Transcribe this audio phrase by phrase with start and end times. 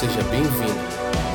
[0.00, 0.80] Seja bem-vindo.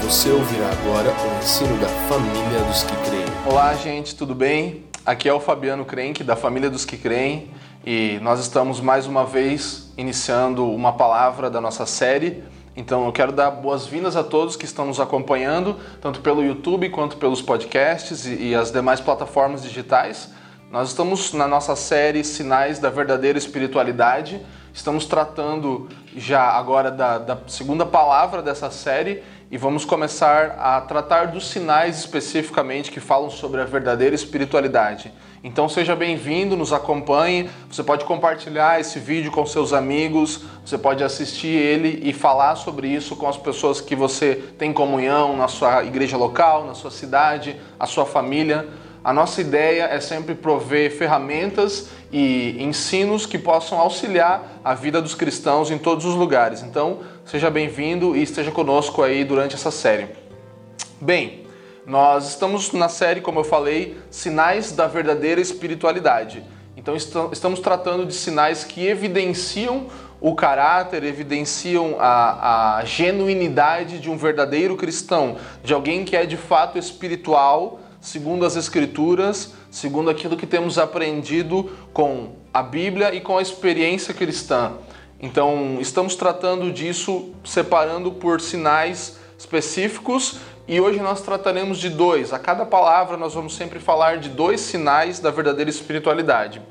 [0.01, 3.25] Você ouvirá agora o ensino da família dos que creem.
[3.45, 4.85] Olá, gente, tudo bem?
[5.05, 7.51] Aqui é o Fabiano Crenque, da família dos que creem,
[7.85, 12.43] e nós estamos mais uma vez iniciando uma palavra da nossa série.
[12.75, 17.17] Então eu quero dar boas-vindas a todos que estão nos acompanhando, tanto pelo YouTube quanto
[17.17, 20.31] pelos podcasts e, e as demais plataformas digitais.
[20.71, 24.41] Nós estamos na nossa série Sinais da Verdadeira Espiritualidade.
[24.75, 25.87] Estamos tratando
[26.17, 31.97] já agora da, da, segunda palavra dessa série e vamos começar a tratar dos sinais
[31.97, 35.13] especificamente que falam sobre a verdadeira espiritualidade.
[35.41, 37.49] Então seja bem-vindo, nos acompanhe.
[37.71, 42.89] Você pode compartilhar esse vídeo com seus amigos, você pode assistir ele e falar sobre
[42.89, 47.55] isso com as pessoas que você tem comunhão na sua igreja local, na sua cidade,
[47.79, 48.67] a sua família.
[49.05, 55.13] A nossa ideia é sempre prover ferramentas e ensinos que possam auxiliar a vida dos
[55.13, 56.63] cristãos em todos os lugares.
[56.63, 60.07] Então, seja bem-vindo e esteja conosco aí durante essa série.
[60.99, 61.45] Bem,
[61.85, 66.43] nós estamos na série, como eu falei, Sinais da Verdadeira Espiritualidade.
[66.75, 69.85] Então, estamos tratando de sinais que evidenciam
[70.19, 76.37] o caráter, evidenciam a, a genuinidade de um verdadeiro cristão, de alguém que é de
[76.37, 83.35] fato espiritual segundo as Escrituras, segundo aquilo que temos aprendido com a Bíblia e com
[83.35, 84.73] a experiência cristã.
[85.19, 92.31] Então, estamos tratando disso separando por sinais específicos e hoje nós trataremos de dois.
[92.31, 96.61] A cada palavra nós vamos sempre falar de dois sinais da verdadeira espiritualidade.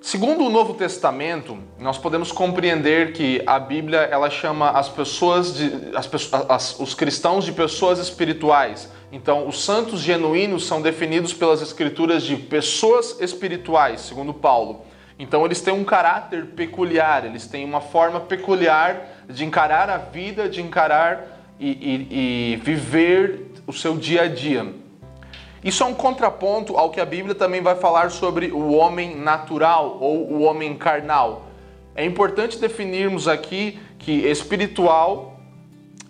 [0.00, 5.72] Segundo o Novo Testamento, nós podemos compreender que a Bíblia ela chama as pessoas de
[5.94, 6.08] as,
[6.48, 8.88] as, os cristãos de pessoas espirituais.
[9.12, 14.84] Então, os santos genuínos são definidos pelas escrituras de pessoas espirituais, segundo Paulo.
[15.18, 20.48] Então, eles têm um caráter peculiar, eles têm uma forma peculiar de encarar a vida,
[20.48, 24.74] de encarar e, e, e viver o seu dia a dia.
[25.62, 29.98] Isso é um contraponto ao que a Bíblia também vai falar sobre o homem natural
[30.00, 31.46] ou o homem carnal.
[31.94, 35.29] É importante definirmos aqui que espiritual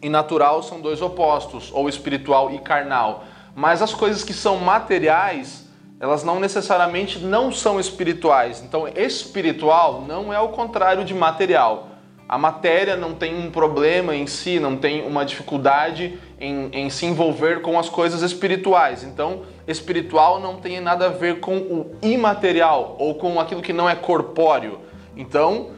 [0.03, 3.25] e natural são dois opostos, ou espiritual e carnal.
[3.55, 5.69] Mas as coisas que são materiais,
[5.99, 8.63] elas não necessariamente não são espirituais.
[8.63, 11.89] Então, espiritual não é o contrário de material.
[12.29, 17.05] A matéria não tem um problema em si, não tem uma dificuldade em, em se
[17.05, 19.03] envolver com as coisas espirituais.
[19.03, 23.91] Então, espiritual não tem nada a ver com o imaterial ou com aquilo que não
[23.91, 24.79] é corpóreo.
[25.17, 25.71] Então,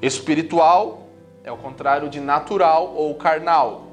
[0.00, 1.01] espiritual
[1.44, 3.88] é o contrário de natural ou carnal.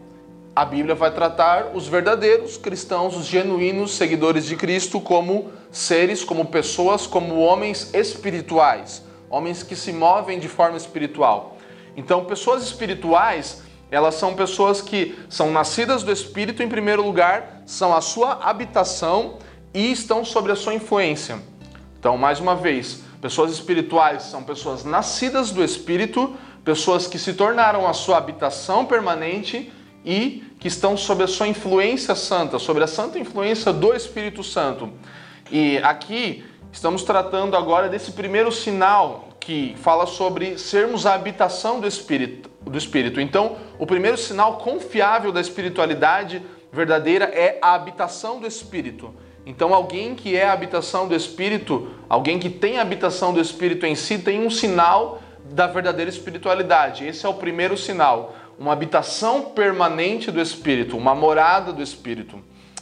[0.56, 6.46] A Bíblia vai tratar os verdadeiros cristãos, os genuínos seguidores de Cristo, como seres, como
[6.46, 11.58] pessoas, como homens espirituais, homens que se movem de forma espiritual.
[11.98, 17.96] Então, pessoas espirituais, elas são pessoas que são nascidas do Espírito em primeiro lugar, são
[17.96, 19.40] a sua habitação
[19.74, 21.40] e estão sob a sua influência.
[22.00, 27.88] Então, mais uma vez, pessoas espirituais são pessoas nascidas do Espírito, pessoas que se tornaram
[27.88, 29.72] a sua habitação permanente
[30.04, 34.92] e que estão sob a sua influência santa, sobre a santa influência do Espírito Santo.
[35.52, 41.88] E aqui estamos tratando agora desse primeiro sinal que fala sobre sermos a habitação do
[41.88, 42.50] Espírito.
[42.62, 43.20] Do Espírito.
[43.20, 46.42] Então, o primeiro sinal confiável da espiritualidade
[46.72, 49.14] verdadeira é a habitação do Espírito.
[49.46, 53.86] Então, alguém que é a habitação do Espírito, alguém que tem a habitação do Espírito
[53.86, 55.20] em si, tem um sinal
[55.52, 57.06] da verdadeira espiritualidade.
[57.06, 62.40] Esse é o primeiro sinal, uma habitação permanente do Espírito, uma morada do Espírito.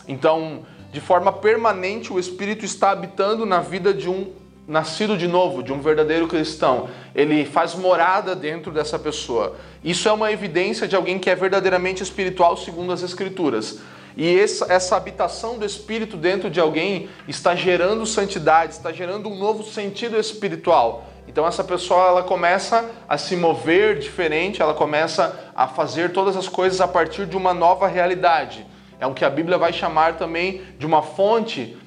[0.07, 4.31] Então, de forma permanente, o Espírito está habitando na vida de um
[4.67, 9.56] nascido de novo, de um verdadeiro cristão, ele faz morada dentro dessa pessoa.
[9.81, 13.79] Isso é uma evidência de alguém que é verdadeiramente espiritual segundo as Escrituras.
[14.17, 19.63] E essa, habitação do Espírito dentro de alguém está gerando santidade, está gerando um novo
[19.63, 21.07] sentido espiritual.
[21.27, 26.47] Então essa pessoa ela começa a se mover diferente, ela começa a fazer todas as
[26.47, 28.65] coisas a partir de uma nova realidade.
[29.00, 31.77] É o que a Bíblia vai chamar também de uma fonte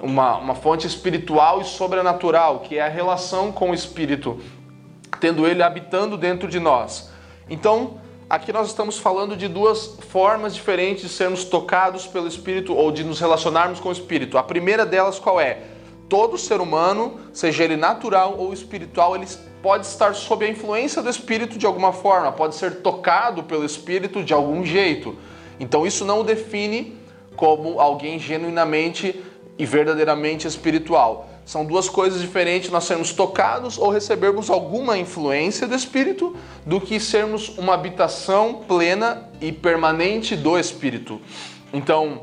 [0.00, 4.40] uma, uma fonte espiritual e sobrenatural, que é a relação com o Espírito,
[5.20, 7.10] tendo ele habitando dentro de nós.
[7.48, 7.98] Então,
[8.28, 13.04] aqui nós estamos falando de duas formas diferentes de sermos tocados pelo Espírito ou de
[13.04, 14.36] nos relacionarmos com o Espírito.
[14.36, 15.58] A primeira delas qual é?
[16.08, 19.26] Todo ser humano, seja ele natural ou espiritual, ele
[19.62, 24.22] pode estar sob a influência do Espírito de alguma forma, pode ser tocado pelo Espírito
[24.22, 25.16] de algum jeito.
[25.58, 26.98] Então isso não o define
[27.36, 29.22] como alguém genuinamente
[29.58, 31.28] e verdadeiramente espiritual.
[31.44, 36.34] São duas coisas diferentes, nós sermos tocados ou recebermos alguma influência do Espírito,
[36.64, 41.20] do que sermos uma habitação plena e permanente do Espírito.
[41.72, 42.22] Então,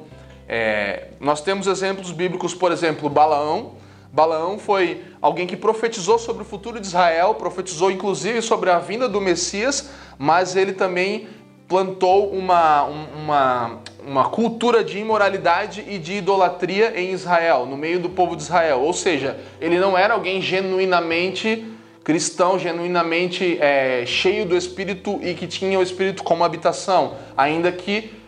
[0.54, 3.76] é, nós temos exemplos bíblicos, por exemplo, Balaão.
[4.12, 9.08] Balaão foi alguém que profetizou sobre o futuro de Israel, profetizou inclusive sobre a vinda
[9.08, 9.90] do Messias,
[10.20, 11.30] mas ele também
[11.70, 18.10] plantou uma, uma, uma cultura de imoralidade e de idolatria em Israel, no meio do
[18.10, 18.82] povo de Israel.
[18.82, 21.66] Ou seja, ele não era alguém genuinamente
[22.04, 28.20] cristão, genuinamente é, cheio do Espírito e que tinha o Espírito como habitação, ainda que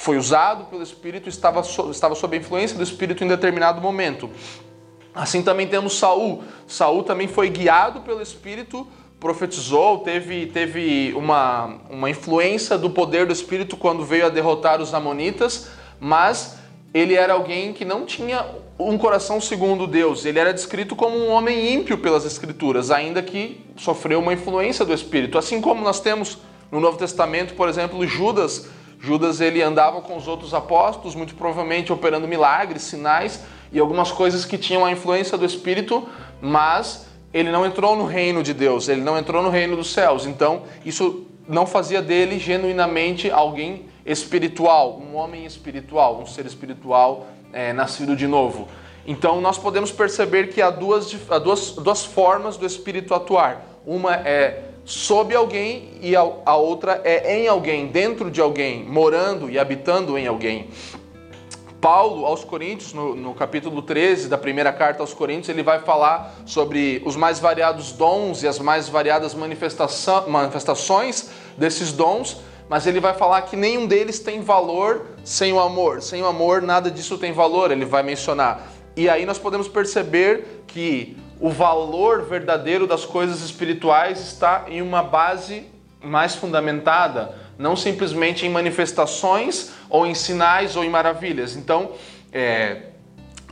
[0.00, 4.30] foi usado pelo Espírito, estava, so, estava sob a influência do Espírito em determinado momento.
[5.14, 6.42] Assim também temos Saul.
[6.66, 8.86] Saul também foi guiado pelo Espírito
[9.20, 14.94] profetizou, teve, teve uma, uma influência do poder do Espírito quando veio a derrotar os
[14.94, 15.68] Amonitas,
[16.00, 16.56] mas
[16.94, 18.46] ele era alguém que não tinha
[18.78, 20.24] um coração segundo Deus.
[20.24, 24.94] Ele era descrito como um homem ímpio pelas Escrituras, ainda que sofreu uma influência do
[24.94, 25.36] Espírito.
[25.36, 26.38] Assim como nós temos
[26.72, 28.70] no Novo Testamento, por exemplo, Judas.
[29.00, 33.42] Judas ele andava com os outros apóstolos, muito provavelmente operando milagres, sinais
[33.72, 36.06] e algumas coisas que tinham a influência do Espírito,
[36.40, 40.26] mas ele não entrou no reino de Deus, ele não entrou no reino dos céus.
[40.26, 47.72] Então, isso não fazia dele genuinamente alguém espiritual, um homem espiritual, um ser espiritual é,
[47.72, 48.68] nascido de novo.
[49.06, 53.64] Então, nós podemos perceber que há duas, há duas, duas formas do espírito atuar.
[53.86, 56.24] Uma é sob alguém e a,
[56.56, 60.68] outra é em alguém, dentro de alguém, morando e habitando em alguém.
[61.80, 66.34] Paulo, aos Coríntios, no, no, capítulo 13 da primeira carta aos Coríntios, ele vai falar
[66.44, 73.14] sobre os mais variados dons e as mais variadas manifestações desses dons, mas ele vai
[73.14, 76.02] falar que nenhum deles tem valor sem o amor.
[76.02, 78.66] Sem o amor, nada disso tem valor, ele vai mencionar.
[78.96, 85.02] E aí nós podemos perceber que o valor verdadeiro das coisas espirituais está em uma
[85.02, 85.64] base
[86.02, 91.56] mais fundamentada, não simplesmente em manifestações ou em sinais ou em maravilhas.
[91.56, 91.92] Então,
[92.32, 92.82] é,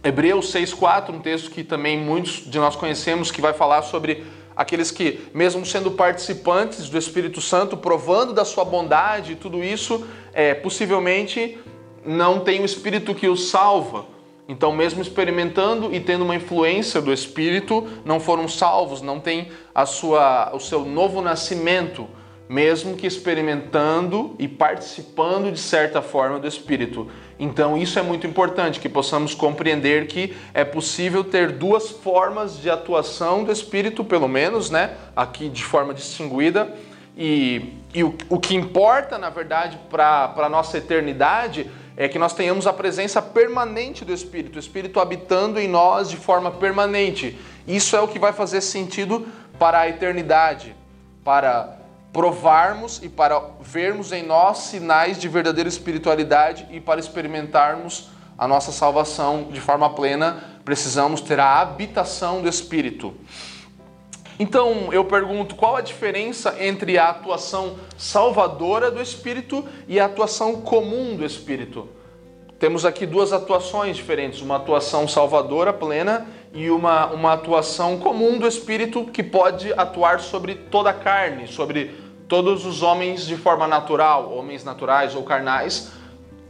[0.05, 4.25] Hebreus 6,4, um texto que também muitos de nós conhecemos, que vai falar sobre
[4.55, 10.07] aqueles que, mesmo sendo participantes do Espírito Santo, provando da sua bondade e tudo isso,
[10.33, 11.59] é, possivelmente
[12.05, 14.18] não tem o Espírito que os salva.
[14.49, 19.85] Então, mesmo experimentando e tendo uma influência do Espírito, não foram salvos, não tem a
[19.85, 22.09] sua, o seu novo nascimento
[22.49, 27.09] mesmo que experimentando e participando de certa forma do Espírito.
[27.39, 32.71] Então, isso é muito importante, que possamos compreender que é possível ter duas formas de
[32.71, 34.95] atuação do Espírito, pelo menos, né?
[35.15, 36.75] Aqui de forma distinguida.
[37.17, 42.33] E, e o, o que importa, na verdade, para a nossa eternidade é que nós
[42.33, 47.37] tenhamos a presença permanente do Espírito, o Espírito habitando em nós de forma permanente.
[47.67, 49.27] Isso é o que vai fazer sentido
[49.59, 50.77] para a eternidade,
[51.25, 51.77] para
[52.13, 58.71] provarmos e para vermos em nós sinais de verdadeira espiritualidade e para experimentarmos a nossa
[58.71, 63.13] salvação de forma plena, precisamos ter a habitação do Espírito.
[64.39, 70.61] Então eu pergunto qual a diferença entre a atuação salvadora do Espírito e a atuação
[70.61, 71.89] comum do Espírito?
[72.59, 78.47] Temos aqui duas atuações diferentes: uma atuação salvadora plena e uma, uma atuação comum do
[78.47, 81.95] Espírito que pode atuar sobre toda a carne, sobre
[82.29, 85.93] todos os homens de forma natural, homens naturais ou carnais.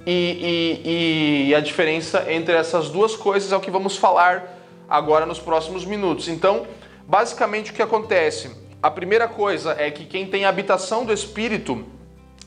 [0.07, 5.27] E, e, e a diferença entre essas duas coisas é o que vamos falar agora
[5.27, 6.29] nos próximos minutos.
[6.29, 6.67] Então,
[7.09, 8.51] basicamente o que acontece?
[8.83, 11.85] A primeira coisa é que quem tem habitação do Espírito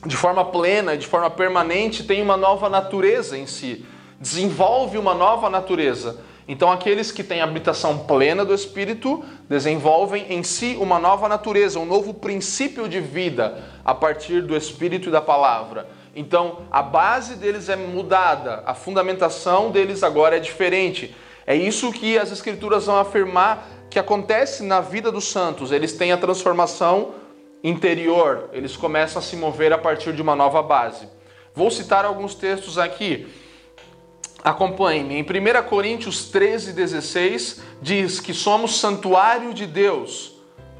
[0.06, 3.84] de forma plena, de forma permanente, tem uma nova natureza em si,
[4.18, 6.20] desenvolve uma nova natureza.
[6.48, 11.86] Então, aqueles que têm habitação plena do Espírito desenvolvem em si uma nova natureza, um
[11.86, 15.88] novo princípio de vida a partir do Espírito e da palavra.
[16.16, 21.14] Então, a base deles é mudada, a fundamentação deles agora é diferente.
[21.46, 25.70] É isso que as Escrituras vão afirmar que acontece na vida dos santos.
[25.70, 27.14] Eles têm a transformação
[27.62, 31.06] interior, eles começam a se mover a partir de uma nova base.
[31.54, 33.28] Vou citar alguns textos aqui.
[34.42, 35.14] Acompanhe-me.
[35.14, 40.32] Em 1 Coríntios 13, 16, diz que somos santuário de Deus.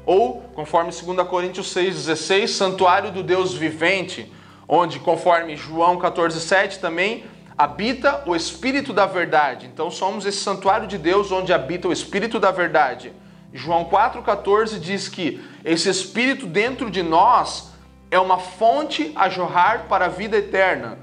[0.05, 4.29] Ou, conforme 2 Coríntios 6, 16, santuário do Deus vivente.
[4.67, 7.23] Onde, conforme João 14, 7 também,
[7.63, 9.67] habita o Espírito da verdade.
[9.67, 13.13] Então, somos esse santuário de Deus onde habita o Espírito da verdade.
[13.53, 17.71] João 4,14 diz que esse Espírito dentro de nós
[18.11, 20.97] é uma fonte a jorrar para a vida eterna.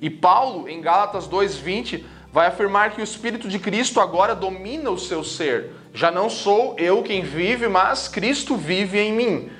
[0.00, 4.98] E Paulo, em Gálatas 2:20, vai afirmar que o Espírito de Cristo agora domina o
[4.98, 5.70] seu ser.
[5.94, 9.50] Já não sou eu quem vive, mas Cristo vive em mim.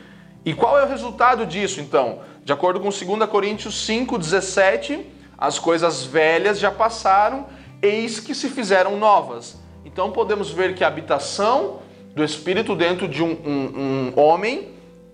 [0.44, 2.22] E qual é o resultado disso, então?
[2.44, 7.46] De acordo com 2 Coríntios 5,17, as coisas velhas já passaram,
[7.80, 9.58] eis que se fizeram novas.
[9.84, 11.78] Então podemos ver que a habitação
[12.14, 14.68] do Espírito dentro de um, um, um homem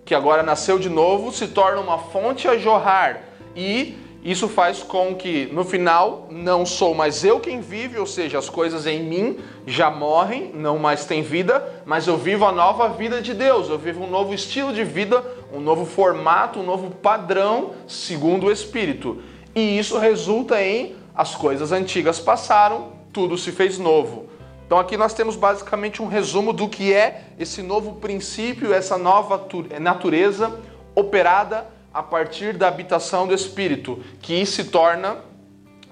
[0.04, 3.22] que agora nasceu de novo se torna uma fonte a jorrar
[3.54, 8.38] e isso faz com que no final não sou mais eu quem vive, ou seja,
[8.38, 12.88] as coisas em mim já morrem, não mais tem vida, mas eu vivo a nova
[12.88, 16.90] vida de Deus, eu vivo um novo estilo de vida, um novo formato, um novo
[16.90, 19.22] padrão segundo o Espírito.
[19.56, 24.28] E isso resulta em as coisas antigas passaram, tudo se fez novo.
[24.66, 29.48] Então aqui nós temos basicamente um resumo do que é esse novo princípio, essa nova
[29.80, 30.60] natureza
[30.94, 35.16] operada a partir da habitação do Espírito, que se torna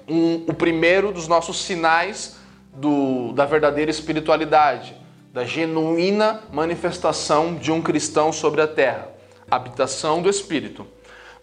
[0.06, 2.37] um, o primeiro dos nossos sinais
[2.75, 4.94] do, da verdadeira espiritualidade,
[5.33, 9.09] da genuína manifestação de um cristão sobre a terra,
[9.50, 10.87] habitação do Espírito.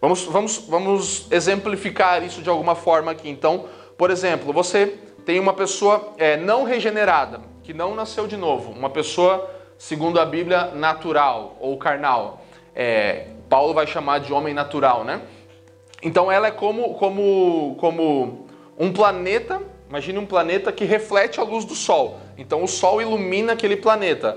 [0.02, 3.30] Vamos, vamos, vamos exemplificar isso de alguma forma aqui.
[3.30, 3.66] Então,
[3.96, 8.90] por exemplo, você tem uma pessoa é, não regenerada, que não nasceu de novo, uma
[8.90, 12.42] pessoa, segundo a Bíblia, natural ou carnal.
[12.74, 15.22] É, Paulo vai chamar de homem natural, né?
[16.02, 21.64] Então ela é como, como, como um planeta, imagine um planeta que reflete a luz
[21.64, 22.18] do Sol.
[22.36, 24.36] Então o Sol ilumina aquele planeta.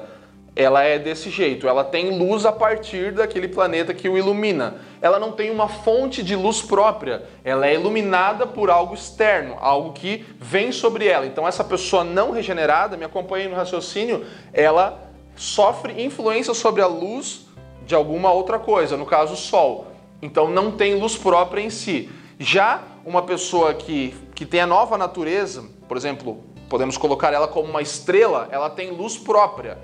[0.55, 4.75] Ela é desse jeito, ela tem luz a partir daquele planeta que o ilumina.
[5.01, 9.91] Ela não tem uma fonte de luz própria, ela é iluminada por algo externo, algo
[9.91, 11.25] que vem sobre ela.
[11.25, 17.47] Então essa pessoa não regenerada, me acompanhe no raciocínio, ela sofre influência sobre a luz
[17.85, 19.87] de alguma outra coisa, no caso o Sol.
[20.21, 22.09] Então não tem luz própria em si.
[22.39, 27.69] Já uma pessoa que, que tem a nova natureza, por exemplo, podemos colocar ela como
[27.69, 29.77] uma estrela, ela tem luz própria.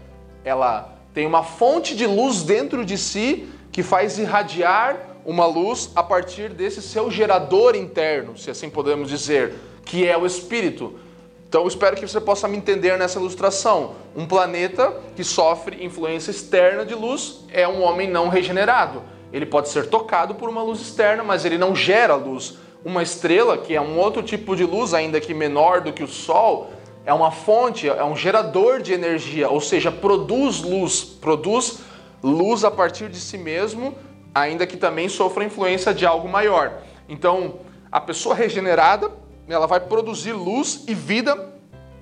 [0.44, 6.02] Ela tem uma fonte de luz dentro de si que faz irradiar uma luz a
[6.02, 9.54] partir desse seu gerador interno, se assim podemos dizer,
[9.86, 11.00] que é o espírito.
[11.48, 13.96] Então, espero que você possa me entender nessa ilustração.
[14.16, 19.04] Um planeta que sofre influência externa de luz é um homem não regenerado.
[19.34, 22.56] Ele pode ser tocado por uma luz externa, mas ele não gera luz.
[22.84, 26.08] Uma estrela, que é um outro tipo de luz, ainda que menor do que o
[26.08, 26.72] Sol,
[27.06, 31.80] é uma fonte, é um gerador de energia, ou seja, produz luz, produz
[32.22, 33.96] luz a partir de si mesmo,
[34.34, 36.82] ainda que também sofra influência de algo maior.
[37.10, 37.56] Então,
[37.92, 39.12] a pessoa regenerada
[39.48, 41.52] ela vai produzir luz e vida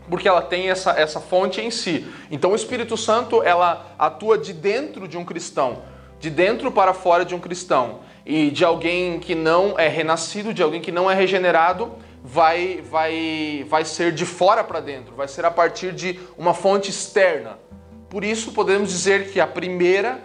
[0.09, 2.05] porque ela tem essa, essa fonte em si.
[2.31, 5.83] Então o Espírito Santo ela atua de dentro de um cristão,
[6.19, 7.99] de dentro para fora de um cristão.
[8.25, 13.65] E de alguém que não é renascido, de alguém que não é regenerado, vai, vai,
[13.67, 17.57] vai ser de fora para dentro, vai ser a partir de uma fonte externa.
[18.09, 20.19] Por isso podemos dizer que a primeira,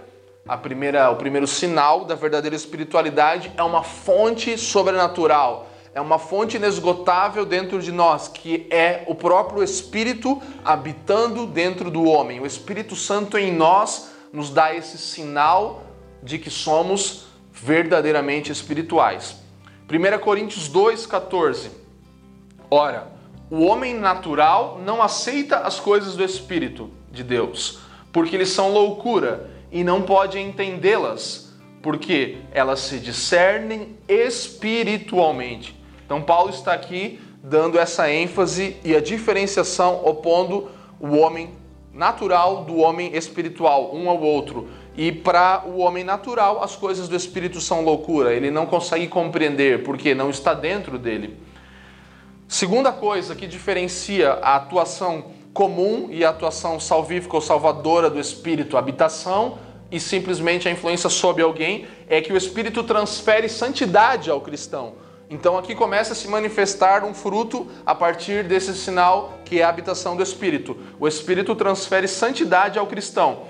[0.46, 6.56] a primeira, o primeiro sinal da verdadeira espiritualidade é uma fonte sobrenatural é uma fonte
[6.56, 12.40] inesgotável dentro de nós, que é o próprio Espírito habitando dentro do homem.
[12.40, 15.84] O Espírito Santo em nós nos dá esse sinal
[16.20, 19.36] de que somos verdadeiramente espirituais.
[19.88, 21.83] 1 Coríntios 2,14
[22.76, 23.06] Ora,
[23.48, 27.78] o homem natural não aceita as coisas do Espírito de Deus,
[28.12, 35.80] porque eles são loucura e não pode entendê-las, porque elas se discernem espiritualmente.
[36.04, 41.50] Então, Paulo está aqui dando essa ênfase e a diferenciação opondo o homem
[41.92, 44.66] natural do homem espiritual, um ao outro.
[44.96, 49.84] E para o homem natural, as coisas do espírito são loucura, ele não consegue compreender
[49.84, 51.53] porque não está dentro dele.
[52.54, 58.76] Segunda coisa que diferencia a atuação comum e a atuação salvífica ou salvadora do espírito,
[58.76, 59.58] habitação
[59.90, 64.94] e simplesmente a influência sobre alguém, é que o espírito transfere santidade ao cristão.
[65.28, 69.68] Então aqui começa a se manifestar um fruto a partir desse sinal que é a
[69.68, 70.76] habitação do Espírito.
[71.00, 73.46] O Espírito transfere santidade ao cristão.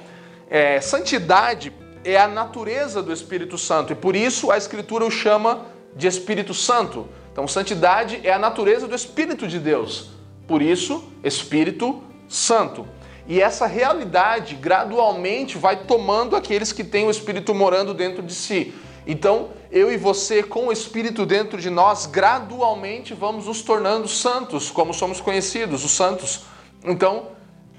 [0.48, 5.66] É, santidade é a natureza do Espírito Santo e por isso a Escritura o chama
[5.94, 7.06] de Espírito Santo.
[7.34, 10.10] Então, santidade é a natureza do Espírito de Deus.
[10.46, 12.86] Por isso, Espírito Santo.
[13.26, 18.72] E essa realidade gradualmente vai tomando aqueles que têm o Espírito morando dentro de si.
[19.04, 24.70] Então, eu e você, com o Espírito dentro de nós, gradualmente vamos nos tornando santos,
[24.70, 26.42] como somos conhecidos, os santos.
[26.84, 27.30] Então,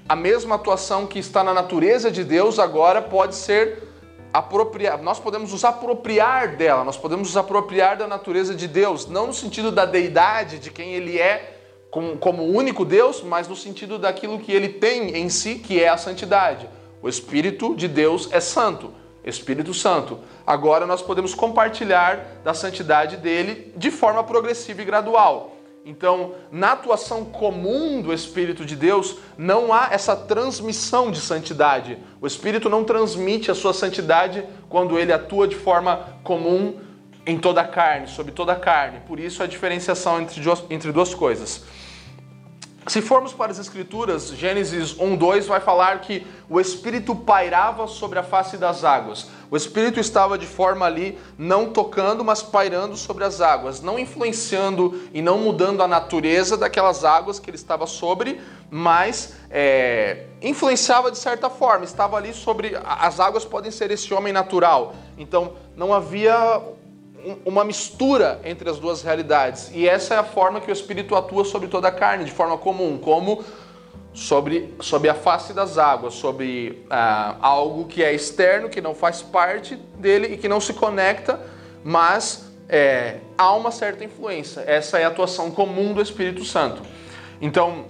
[0.06, 3.85] a mesma atuação que está na natureza de Deus agora pode ser
[4.32, 9.28] apropriar, nós podemos nos apropriar dela, nós podemos nos apropriar da natureza de Deus, não
[9.28, 11.56] no sentido da deidade, de quem ele é
[11.90, 15.88] como, como único Deus, mas no sentido daquilo que ele tem em si, que é
[15.88, 16.68] a santidade.
[17.00, 18.92] O Espírito de Deus é santo,
[19.24, 20.18] Espírito Santo.
[20.46, 25.55] Agora nós podemos compartilhar da santidade dele de forma progressiva e gradual.
[25.88, 31.96] Então, na atuação comum do Espírito de Deus, não há essa transmissão de santidade.
[32.20, 36.80] O Espírito não transmite a sua santidade quando ele atua de forma comum
[37.24, 38.98] em toda a carne, sobre toda a carne.
[39.06, 41.64] Por isso a diferenciação entre, entre duas coisas.
[42.88, 48.16] Se formos para as Escrituras, Gênesis 1, 2 vai falar que o Espírito pairava sobre
[48.16, 49.28] a face das águas.
[49.50, 55.02] O Espírito estava de forma ali, não tocando, mas pairando sobre as águas, não influenciando
[55.12, 58.40] e não mudando a natureza daquelas águas que ele estava sobre,
[58.70, 62.78] mas é, influenciava de certa forma, estava ali sobre.
[62.84, 64.94] As águas podem ser esse homem natural.
[65.18, 66.62] Então não havia
[67.44, 69.70] uma mistura entre as duas realidades.
[69.74, 72.56] E essa é a forma que o Espírito atua sobre toda a carne, de forma
[72.56, 73.44] comum, como
[74.12, 79.22] sobre, sobre a face das águas, sobre ah, algo que é externo, que não faz
[79.22, 81.40] parte dele e que não se conecta,
[81.84, 84.62] mas é, há uma certa influência.
[84.66, 86.82] Essa é a atuação comum do Espírito Santo.
[87.40, 87.86] Então,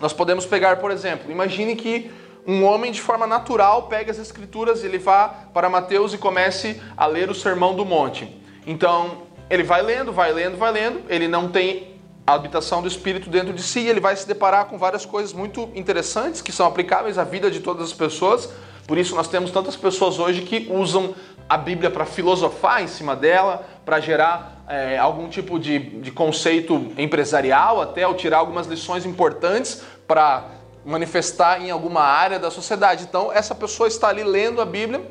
[0.00, 2.10] nós podemos pegar, por exemplo, imagine que
[2.46, 7.06] um homem de forma natural pega as escrituras, ele vá para Mateus e comece a
[7.06, 8.40] ler o Sermão do Monte.
[8.66, 13.28] Então, ele vai lendo, vai lendo, vai lendo, ele não tem a habitação do Espírito
[13.28, 17.18] dentro de si, ele vai se deparar com várias coisas muito interessantes que são aplicáveis
[17.18, 18.48] à vida de todas as pessoas.
[18.86, 21.14] Por isso, nós temos tantas pessoas hoje que usam
[21.48, 26.92] a Bíblia para filosofar em cima dela, para gerar é, algum tipo de, de conceito
[26.96, 30.44] empresarial, até ou tirar algumas lições importantes para
[30.84, 33.04] manifestar em alguma área da sociedade.
[33.08, 35.02] Então, essa pessoa está ali lendo a Bíblia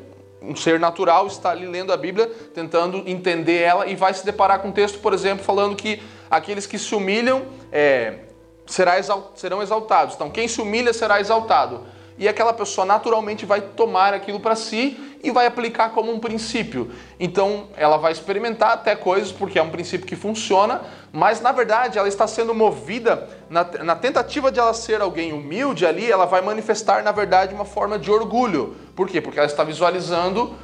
[0.42, 4.60] um ser natural está ali lendo a Bíblia, tentando entender ela e vai se deparar
[4.60, 8.20] com um texto, por exemplo, falando que aqueles que se humilham é,
[8.66, 10.14] serão exaltados.
[10.14, 11.84] Então, quem se humilha será exaltado.
[12.20, 16.90] E aquela pessoa naturalmente vai tomar aquilo para si e vai aplicar como um princípio.
[17.18, 21.98] Então, ela vai experimentar até coisas, porque é um princípio que funciona, mas na verdade
[21.98, 26.42] ela está sendo movida na, na tentativa de ela ser alguém humilde ali, ela vai
[26.42, 28.76] manifestar, na verdade, uma forma de orgulho.
[28.94, 29.22] Por quê?
[29.22, 30.54] Porque ela está visualizando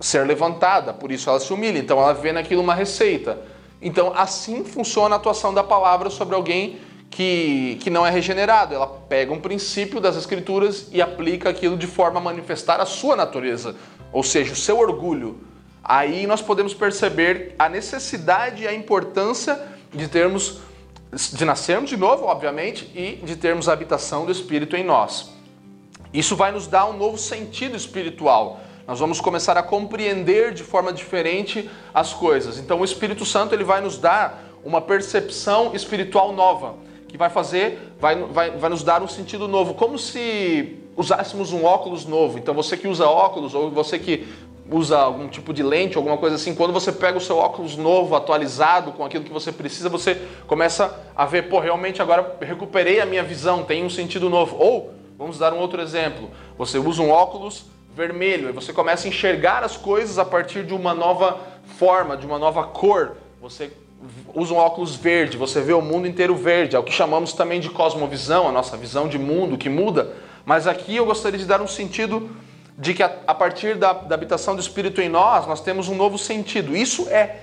[0.00, 1.78] ser levantada, por isso ela se humilha.
[1.78, 3.38] Então, ela vê naquilo uma receita.
[3.82, 6.80] Então, assim funciona a atuação da palavra sobre alguém
[7.14, 8.74] que, que não é regenerado.
[8.74, 13.14] Ela pega um princípio das Escrituras e aplica aquilo de forma a manifestar a sua
[13.14, 13.76] natureza,
[14.12, 15.38] ou seja, o seu orgulho.
[15.82, 20.58] Aí nós podemos perceber a necessidade e a importância de termos,
[21.12, 25.30] de nascermos de novo, obviamente, e de termos a habitação do Espírito em nós.
[26.12, 28.58] Isso vai nos dar um novo sentido espiritual.
[28.88, 32.58] Nós vamos começar a compreender de forma diferente as coisas.
[32.58, 36.82] Então, o Espírito Santo ele vai nos dar uma percepção espiritual nova
[37.14, 41.64] que vai fazer, vai, vai, vai nos dar um sentido novo, como se usássemos um
[41.64, 42.40] óculos novo.
[42.40, 44.26] Então você que usa óculos ou você que
[44.68, 48.16] usa algum tipo de lente, alguma coisa assim, quando você pega o seu óculos novo,
[48.16, 53.06] atualizado com aquilo que você precisa, você começa a ver, pô, realmente agora recuperei a
[53.06, 54.56] minha visão, tem um sentido novo.
[54.58, 59.08] Ou, vamos dar um outro exemplo, você usa um óculos vermelho e você começa a
[59.08, 61.38] enxergar as coisas a partir de uma nova
[61.78, 63.18] forma, de uma nova cor.
[63.40, 63.70] Você
[64.34, 67.60] usa um óculos verde, você vê o mundo inteiro verde, é o que chamamos também
[67.60, 70.12] de cosmovisão, a nossa visão de mundo que muda.
[70.44, 72.30] Mas aqui eu gostaria de dar um sentido
[72.76, 75.94] de que a, a partir da, da habitação do Espírito em nós, nós temos um
[75.94, 76.76] novo sentido.
[76.76, 77.40] Isso é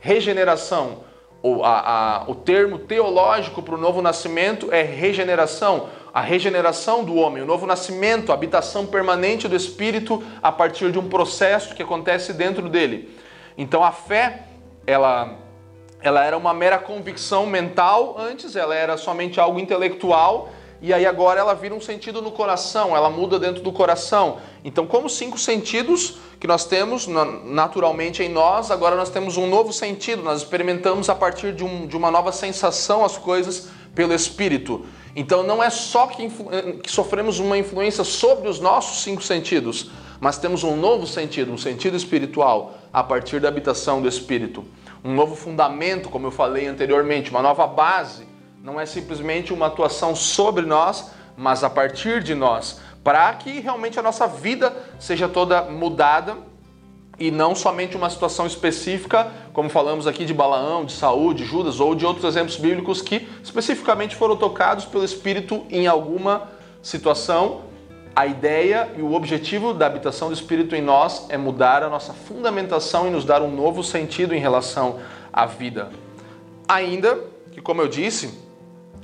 [0.00, 1.04] regeneração.
[1.42, 5.88] O, a, a, o termo teológico para o novo nascimento é regeneração.
[6.12, 10.98] A regeneração do homem, o novo nascimento, a habitação permanente do Espírito a partir de
[10.98, 13.16] um processo que acontece dentro dele.
[13.56, 14.44] Então a fé,
[14.86, 15.36] ela
[16.02, 20.50] ela era uma mera convicção mental antes, ela era somente algo intelectual
[20.82, 24.38] e aí agora ela vira um sentido no coração, ela muda dentro do coração.
[24.64, 29.74] Então, como cinco sentidos que nós temos naturalmente em nós, agora nós temos um novo
[29.74, 34.86] sentido, nós experimentamos a partir de, um, de uma nova sensação as coisas pelo Espírito.
[35.14, 36.30] Então, não é só que,
[36.82, 41.58] que sofremos uma influência sobre os nossos cinco sentidos, mas temos um novo sentido, um
[41.58, 44.64] sentido espiritual, a partir da habitação do Espírito
[45.04, 48.26] um novo fundamento, como eu falei anteriormente, uma nova base.
[48.62, 53.98] Não é simplesmente uma atuação sobre nós, mas a partir de nós, para que realmente
[53.98, 56.36] a nossa vida seja toda mudada
[57.18, 61.80] e não somente uma situação específica, como falamos aqui de Balaão, de Saúl, de Judas
[61.80, 66.48] ou de outros exemplos bíblicos que especificamente foram tocados pelo Espírito em alguma
[66.82, 67.69] situação
[68.20, 72.12] a ideia e o objetivo da habitação do Espírito em nós é mudar a nossa
[72.12, 75.00] fundamentação e nos dar um novo sentido em relação
[75.32, 75.90] à vida.
[76.68, 77.18] Ainda
[77.50, 78.30] que, como eu disse,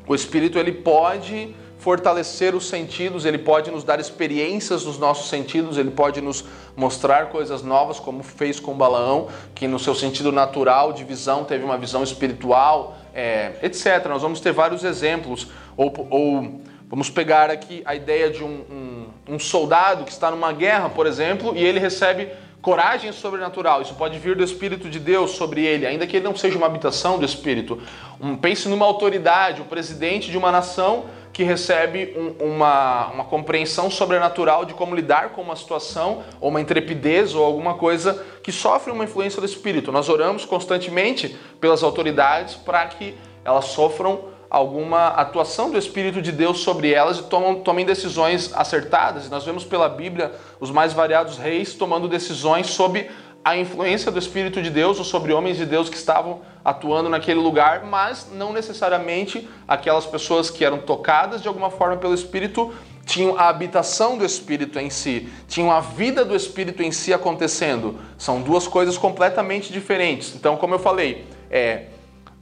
[0.07, 5.77] O Espírito ele pode fortalecer os sentidos, ele pode nos dar experiências dos nossos sentidos,
[5.77, 6.45] ele pode nos
[6.77, 11.65] mostrar coisas novas, como fez com Balaão, que no seu sentido natural de visão teve
[11.65, 14.07] uma visão espiritual, é, etc.
[14.09, 19.06] Nós vamos ter vários exemplos, ou, ou, vamos pegar aqui a ideia de um, um,
[19.29, 22.29] um soldado que está numa guerra, por exemplo, e ele recebe
[22.63, 23.83] coragem sobrenatural.
[23.83, 26.67] Isso pode vir do Espírito de Deus sobre ele, ainda que ele não seja uma
[26.67, 27.81] habitação do Espírito.
[28.21, 33.91] Um, pense numa autoridade, o presidente de uma nação que recebe um, uma, uma compreensão
[33.91, 38.91] sobrenatural de como lidar com uma situação, ou uma intrepidez, ou alguma coisa que sofre
[38.91, 39.93] uma influência do Espírito.
[39.93, 46.61] Nós oramos constantemente pelas autoridades para que elas sofram alguma atuação do Espírito de Deus
[46.61, 49.27] sobre elas e tomam, tomem decisões acertadas.
[49.27, 53.09] E nós vemos pela Bíblia os mais variados reis tomando decisões sob
[53.45, 57.39] a influência do Espírito de Deus ou sobre homens de Deus que estavam atuando naquele
[57.39, 62.75] lugar, mas não necessariamente aquelas pessoas que eram tocadas de alguma forma pelo Espírito
[63.07, 68.01] tinham a habitação do Espírito em si, tinham a vida do Espírito em si acontecendo.
[68.19, 70.35] São duas coisas completamente diferentes.
[70.35, 71.85] Então, como eu falei, é,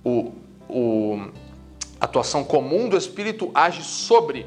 [0.03, 0.33] o,
[0.67, 1.29] o,
[2.05, 4.47] atuação comum do Espírito age sobre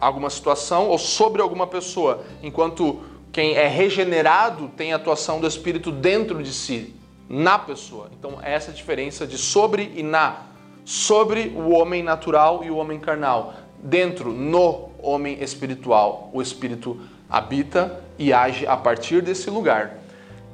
[0.00, 3.00] alguma situação ou sobre alguma pessoa, enquanto
[3.32, 6.94] quem é regenerado tem a atuação do Espírito dentro de si,
[7.28, 8.10] na pessoa.
[8.18, 10.46] Então, é essa diferença de sobre e na.
[10.84, 13.54] Sobre o homem natural e o homem carnal.
[13.82, 16.30] Dentro, no homem espiritual.
[16.32, 19.98] O Espírito habita e age a partir desse lugar.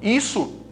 [0.02, 0.63] Isso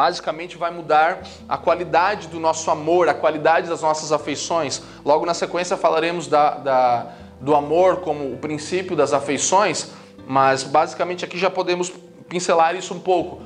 [0.00, 4.82] basicamente vai mudar a qualidade do nosso amor, a qualidade das nossas afeições.
[5.04, 7.06] Logo na sequência falaremos da, da,
[7.40, 9.90] do amor como o princípio das afeições
[10.28, 11.90] mas basicamente aqui já podemos
[12.28, 13.40] pincelar isso um pouco.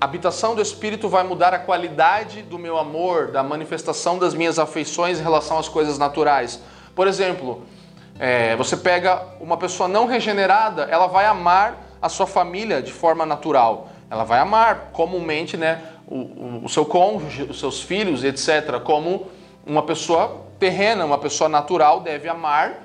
[0.00, 4.58] A habitação do Espírito vai mudar a qualidade do meu amor, da manifestação das minhas
[4.58, 6.62] afeições em relação às coisas naturais.
[6.94, 7.62] Por exemplo,
[8.18, 13.26] é, você pega uma pessoa não regenerada, ela vai amar a sua família de forma
[13.26, 13.90] natural.
[14.10, 19.26] Ela vai amar comumente né, o, o, seu cônjuge, os seus filhos, etc., como
[19.66, 22.84] uma pessoa terrena, uma pessoa natural deve amar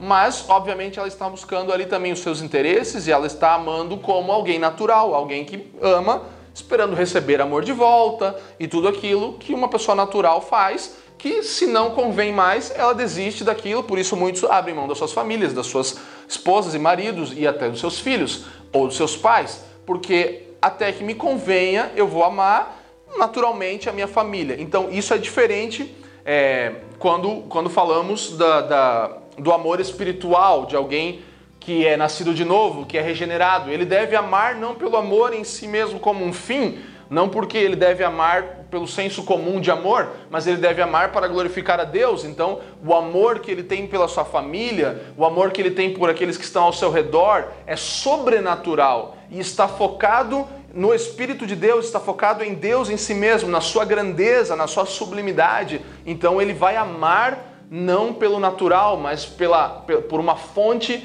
[0.00, 4.32] mas obviamente ela está buscando ali também os seus interesses e ela está amando como
[4.32, 6.22] alguém natural, alguém que ama,
[6.54, 11.66] esperando receber amor de volta e tudo aquilo que uma pessoa natural faz, que se
[11.66, 15.66] não convém mais, ela desiste daquilo, por isso muitos abrem mão das suas famílias, das
[15.66, 20.92] suas esposas e maridos e até dos seus filhos ou dos seus pais, porque até
[20.92, 22.78] que me convenha, eu vou amar
[23.16, 24.56] naturalmente a minha família.
[24.58, 25.94] Então isso é diferente
[26.24, 31.22] é, quando, quando falamos da, da do amor espiritual de alguém
[31.58, 33.70] que é nascido de novo, que é regenerado.
[33.70, 36.78] Ele deve amar não pelo amor em si mesmo como um fim,
[37.10, 41.26] não porque ele deve amar pelo senso comum de amor, mas ele deve amar para
[41.26, 42.24] glorificar a Deus.
[42.24, 46.08] Então, o amor que ele tem pela sua família, o amor que ele tem por
[46.08, 51.86] aqueles que estão ao seu redor, é sobrenatural e está focado no Espírito de Deus,
[51.86, 55.80] está focado em Deus em si mesmo, na sua grandeza, na sua sublimidade.
[56.06, 59.68] Então, ele vai amar não pelo natural, mas pela,
[60.08, 61.04] por uma fonte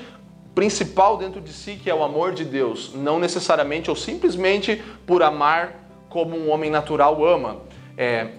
[0.53, 5.21] principal dentro de si, que é o amor de Deus, não necessariamente ou simplesmente por
[5.21, 5.84] amar
[6.15, 7.57] como um homem natural ama.
[7.97, 8.29] É,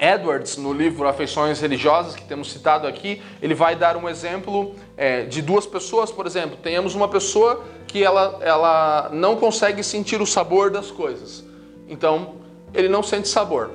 [0.00, 5.24] Edwards, no livro Afeições Religiosas, que temos citado aqui, ele vai dar um exemplo é,
[5.24, 6.56] de duas pessoas, por exemplo.
[6.62, 11.44] Tenhamos uma pessoa que ela, ela não consegue sentir o sabor das coisas.
[11.88, 12.36] Então,
[12.72, 13.72] ele não sente sabor.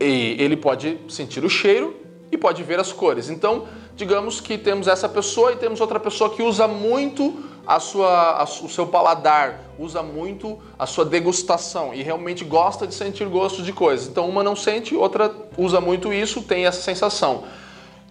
[0.00, 3.28] E ele pode sentir o cheiro, e pode ver as cores.
[3.28, 8.40] Então, digamos que temos essa pessoa e temos outra pessoa que usa muito a sua,
[8.40, 13.62] a, o seu paladar, usa muito a sua degustação e realmente gosta de sentir gosto
[13.62, 14.08] de coisas.
[14.08, 17.44] Então, uma não sente, outra usa muito isso, tem essa sensação.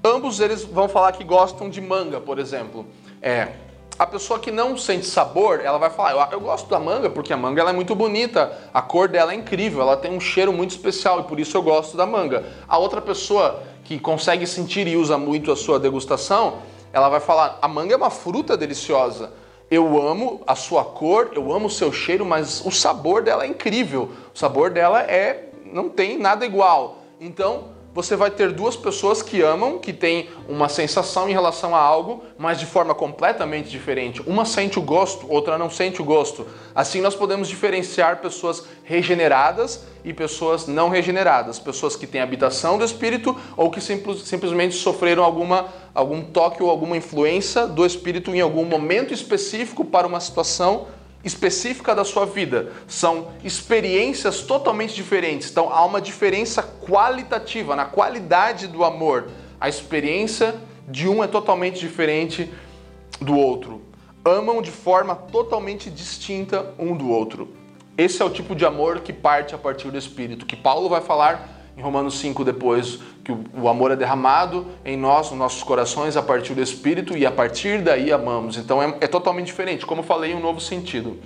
[0.03, 2.85] Ambos eles vão falar que gostam de manga, por exemplo.
[3.21, 3.49] É,
[3.99, 7.31] a pessoa que não sente sabor, ela vai falar: eu, eu gosto da manga porque
[7.31, 10.51] a manga ela é muito bonita, a cor dela é incrível, ela tem um cheiro
[10.51, 12.43] muito especial e por isso eu gosto da manga.
[12.67, 16.59] A outra pessoa que consegue sentir e usa muito a sua degustação,
[16.91, 19.31] ela vai falar: a manga é uma fruta deliciosa.
[19.71, 23.47] Eu amo a sua cor, eu amo o seu cheiro, mas o sabor dela é
[23.47, 24.11] incrível.
[24.35, 26.97] O sabor dela é não tem nada igual.
[27.21, 31.79] Então, você vai ter duas pessoas que amam, que têm uma sensação em relação a
[31.79, 34.21] algo, mas de forma completamente diferente.
[34.25, 36.47] Uma sente o gosto, outra não sente o gosto.
[36.73, 42.85] Assim nós podemos diferenciar pessoas regeneradas e pessoas não regeneradas, pessoas que têm habitação do
[42.85, 48.39] espírito ou que simples, simplesmente sofreram alguma algum toque ou alguma influência do espírito em
[48.39, 50.87] algum momento específico para uma situação
[51.23, 52.71] específica da sua vida.
[52.87, 55.49] São experiências totalmente diferentes.
[55.49, 59.29] Então há uma diferença qualitativa na qualidade do amor.
[59.59, 60.55] a experiência
[60.87, 62.51] de um é totalmente diferente
[63.21, 63.81] do outro.
[64.25, 67.53] Amam de forma totalmente distinta um do outro.
[67.97, 71.01] Esse é o tipo de amor que parte a partir do Espírito, que Paulo vai
[71.01, 76.17] falar em Romanos 5 depois, que o amor é derramado em nós, nos nossos corações,
[76.17, 78.57] a partir do Espírito, e a partir daí amamos.
[78.57, 81.17] Então é, é totalmente diferente, como falei, um novo sentido.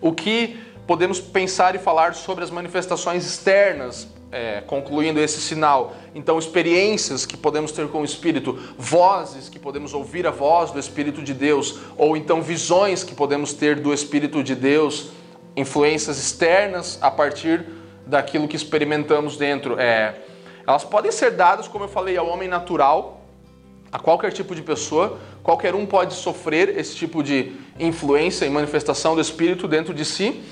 [0.00, 5.94] O que podemos pensar e falar sobre as manifestações externas, é, concluindo esse sinal.
[6.14, 10.78] Então, experiências que podemos ter com o Espírito, vozes que podemos ouvir a voz do
[10.78, 15.10] Espírito de Deus, ou então visões que podemos ter do Espírito de Deus,
[15.56, 17.66] influências externas a partir
[18.08, 19.78] daquilo que experimentamos dentro.
[19.78, 20.14] É,
[20.66, 23.20] elas podem ser dadas, como eu falei, ao homem natural,
[23.92, 29.14] a qualquer tipo de pessoa, qualquer um pode sofrer esse tipo de influência e manifestação
[29.14, 30.42] do Espírito dentro de si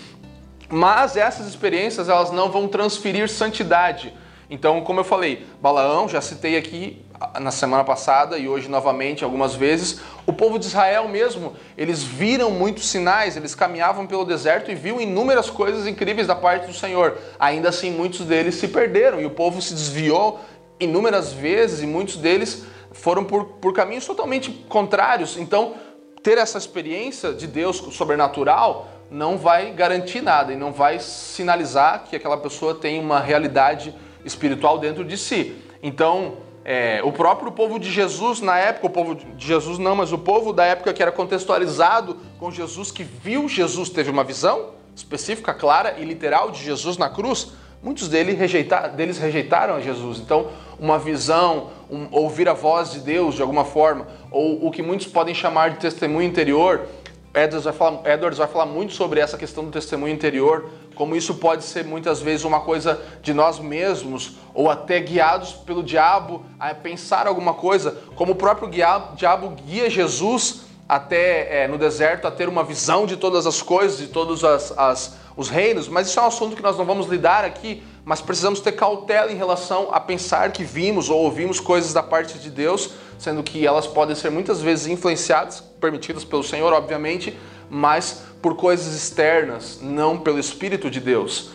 [0.68, 4.12] mas essas experiências elas não vão transferir santidade.
[4.48, 7.04] Então, como eu falei, Balaão, já citei aqui
[7.40, 12.50] na semana passada e hoje novamente algumas vezes, o povo de Israel mesmo, eles viram
[12.50, 17.18] muitos sinais, eles caminhavam pelo deserto e viam inúmeras coisas incríveis da parte do Senhor.
[17.38, 20.40] Ainda assim, muitos deles se perderam e o povo se desviou
[20.78, 25.36] inúmeras vezes e muitos deles foram por, por caminhos totalmente contrários.
[25.36, 25.74] Então,
[26.22, 32.16] ter essa experiência de Deus sobrenatural não vai garantir nada e não vai sinalizar que
[32.16, 35.56] aquela pessoa tem uma realidade espiritual dentro de si.
[35.82, 40.10] Então, é, o próprio povo de Jesus na época, o povo de Jesus não, mas
[40.10, 44.70] o povo da época que era contextualizado com Jesus, que viu Jesus, teve uma visão
[44.92, 50.18] específica, clara e literal de Jesus na cruz, muitos deles, rejeita, deles rejeitaram a Jesus.
[50.18, 54.82] Então, uma visão, um, ouvir a voz de Deus de alguma forma, ou o que
[54.82, 56.88] muitos podem chamar de testemunho interior,
[57.36, 61.34] Edwards vai, falar, Edwards vai falar muito sobre essa questão do testemunho interior, como isso
[61.34, 66.74] pode ser muitas vezes uma coisa de nós mesmos, ou até guiados pelo diabo a
[66.74, 72.48] pensar alguma coisa, como o próprio diabo guia Jesus até é, no deserto a ter
[72.48, 76.22] uma visão de todas as coisas, de todos as, as, os reinos, mas isso é
[76.22, 80.00] um assunto que nós não vamos lidar aqui, mas precisamos ter cautela em relação a
[80.00, 84.30] pensar que vimos ou ouvimos coisas da parte de Deus, sendo que elas podem ser
[84.30, 87.36] muitas vezes influenciadas, permitidas pelo Senhor, obviamente,
[87.68, 91.50] mas por coisas externas, não pelo Espírito de Deus.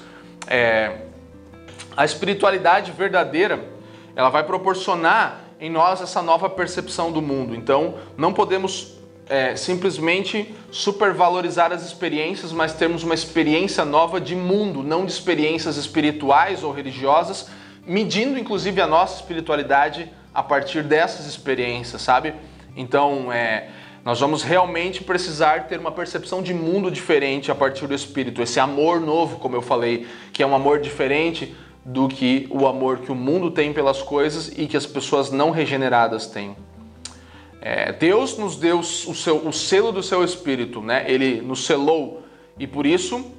[0.47, 1.01] É,
[1.95, 3.63] a espiritualidade verdadeira,
[4.15, 7.55] ela vai proporcionar em nós essa nova percepção do mundo.
[7.55, 8.97] Então, não podemos
[9.29, 15.77] é, simplesmente supervalorizar as experiências, mas termos uma experiência nova de mundo, não de experiências
[15.77, 17.49] espirituais ou religiosas,
[17.85, 22.33] medindo inclusive a nossa espiritualidade a partir dessas experiências, sabe?
[22.75, 23.69] Então, é,
[24.03, 28.59] nós vamos realmente precisar ter uma percepção de mundo diferente a partir do Espírito, esse
[28.59, 33.11] amor novo, como eu falei, que é um amor diferente do que o amor que
[33.11, 36.55] o mundo tem pelas coisas e que as pessoas não regeneradas têm.
[37.61, 41.05] É, Deus nos deu o, seu, o selo do seu Espírito, né?
[41.07, 42.23] Ele nos selou
[42.57, 43.31] e por isso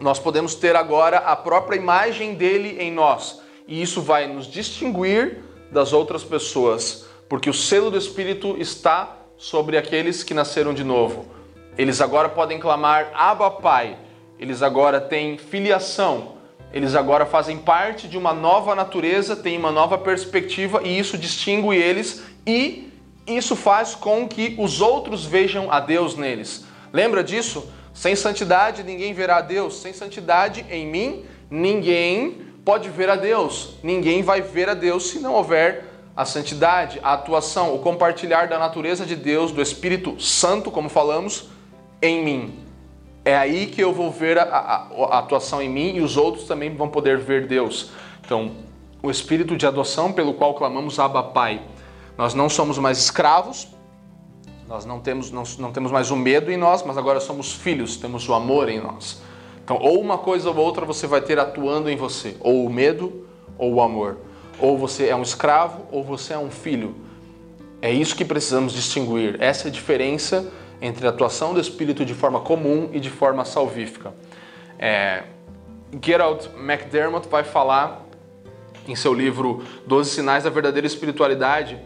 [0.00, 5.42] nós podemos ter agora a própria imagem dele em nós e isso vai nos distinguir
[5.70, 11.26] das outras pessoas, porque o selo do Espírito está sobre aqueles que nasceram de novo.
[11.76, 13.96] Eles agora podem clamar Abba Pai,
[14.38, 16.34] eles agora têm filiação,
[16.72, 21.76] eles agora fazem parte de uma nova natureza, têm uma nova perspectiva e isso distingue
[21.76, 22.92] eles e
[23.26, 26.64] isso faz com que os outros vejam a Deus neles.
[26.92, 27.68] Lembra disso?
[27.92, 33.76] Sem santidade ninguém verá a Deus, sem santidade em mim ninguém pode ver a Deus.
[33.82, 35.84] Ninguém vai ver a Deus se não houver
[36.16, 41.48] a santidade, a atuação, o compartilhar da natureza de Deus, do Espírito Santo, como falamos,
[42.00, 42.58] em mim.
[43.24, 46.44] É aí que eu vou ver a, a, a atuação em mim e os outros
[46.44, 47.90] também vão poder ver Deus.
[48.24, 48.52] Então,
[49.02, 51.60] o Espírito de adoção pelo qual clamamos Abba Pai.
[52.16, 53.68] Nós não somos mais escravos,
[54.68, 57.96] nós não temos, não, não temos mais o medo em nós, mas agora somos filhos,
[57.96, 59.20] temos o amor em nós.
[59.64, 63.26] Então, ou uma coisa ou outra você vai ter atuando em você, ou o medo
[63.58, 64.18] ou o amor.
[64.58, 66.94] Ou você é um escravo ou você é um filho.
[67.80, 69.36] É isso que precisamos distinguir.
[69.40, 73.44] Essa é a diferença entre a atuação do Espírito de forma comum e de forma
[73.44, 74.14] salvífica.
[74.78, 75.24] É,
[76.02, 78.06] Gerald McDermott vai falar
[78.86, 81.78] em seu livro Doze Sinais da Verdadeira Espiritualidade.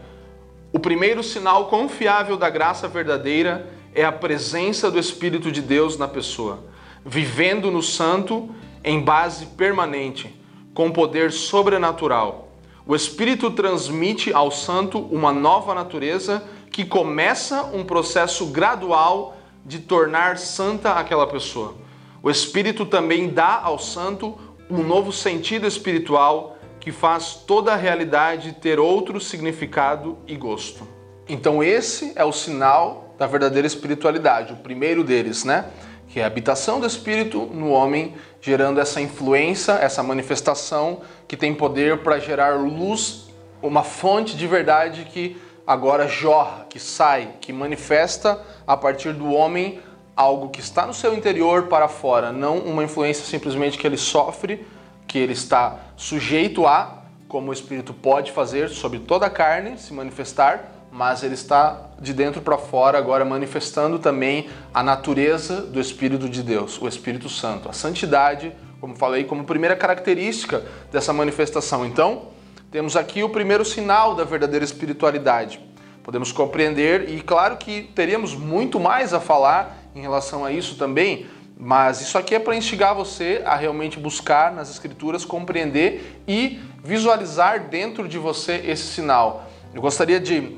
[0.71, 6.07] O primeiro sinal confiável da graça verdadeira é a presença do Espírito de Deus na
[6.07, 6.69] pessoa
[7.05, 8.49] vivendo no santo
[8.83, 10.33] em base permanente,
[10.73, 12.48] com poder sobrenatural.
[12.89, 20.39] O Espírito transmite ao santo uma nova natureza que começa um processo gradual de tornar
[20.39, 21.75] santa aquela pessoa.
[22.23, 24.35] O Espírito também dá ao santo
[24.71, 30.81] um novo sentido espiritual que faz toda a realidade ter outro significado e gosto.
[31.27, 35.69] Então esse é o sinal da verdadeira espiritualidade, o primeiro deles, né?
[36.07, 41.53] Que é a habitação do Espírito no homem, gerando essa influência, essa manifestação que tem
[41.53, 43.27] poder para gerar luz,
[43.61, 49.79] uma fonte de verdade que agora jorra, que sai, que manifesta a partir do homem
[50.15, 54.65] algo que está no seu interior para fora, não uma influência simplesmente que ele sofre,
[55.07, 59.93] que ele está sujeito a, como o Espírito pode fazer sobre toda a carne, se
[59.93, 66.27] manifestar, mas ele está de dentro para fora agora manifestando também a natureza do Espírito
[66.27, 71.85] de Deus, o Espírito Santo, a santidade, como falei, como primeira característica dessa manifestação.
[71.85, 72.29] Então,
[72.71, 75.59] temos aqui o primeiro sinal da verdadeira espiritualidade.
[76.03, 81.27] Podemos compreender e claro que teríamos muito mais a falar em relação a isso também,
[81.57, 87.67] mas isso aqui é para instigar você a realmente buscar nas escrituras, compreender e visualizar
[87.67, 89.49] dentro de você esse sinal.
[89.73, 90.57] Eu gostaria de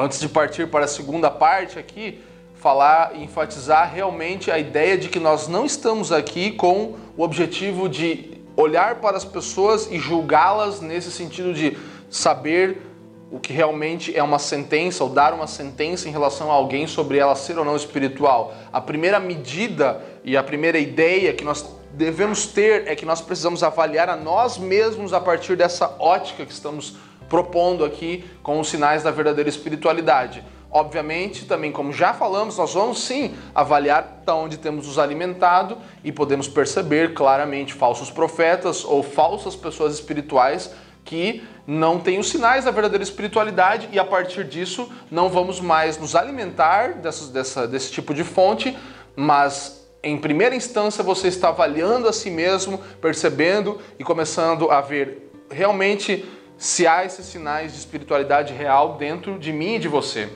[0.00, 2.22] antes de partir para a segunda parte aqui,
[2.54, 7.88] falar e enfatizar realmente a ideia de que nós não estamos aqui com o objetivo
[7.88, 11.76] de olhar para as pessoas e julgá-las nesse sentido de
[12.08, 12.82] saber
[13.30, 17.18] o que realmente é uma sentença ou dar uma sentença em relação a alguém sobre
[17.18, 18.54] ela ser ou não espiritual.
[18.72, 23.62] A primeira medida e a primeira ideia que nós devemos ter é que nós precisamos
[23.62, 26.96] avaliar a nós mesmos a partir dessa ótica que estamos
[27.30, 30.44] propondo aqui com os sinais da verdadeira espiritualidade.
[30.70, 36.12] Obviamente, também como já falamos, nós vamos sim avaliar de onde temos nos alimentado e
[36.12, 40.72] podemos perceber claramente falsos profetas ou falsas pessoas espirituais
[41.04, 45.98] que não têm os sinais da verdadeira espiritualidade e a partir disso não vamos mais
[45.98, 48.76] nos alimentar dessa, desse tipo de fonte,
[49.16, 55.30] mas em primeira instância você está avaliando a si mesmo, percebendo e começando a ver
[55.50, 56.24] realmente
[56.60, 60.28] se há esses sinais de espiritualidade real dentro de mim e de você.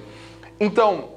[0.59, 1.11] Então,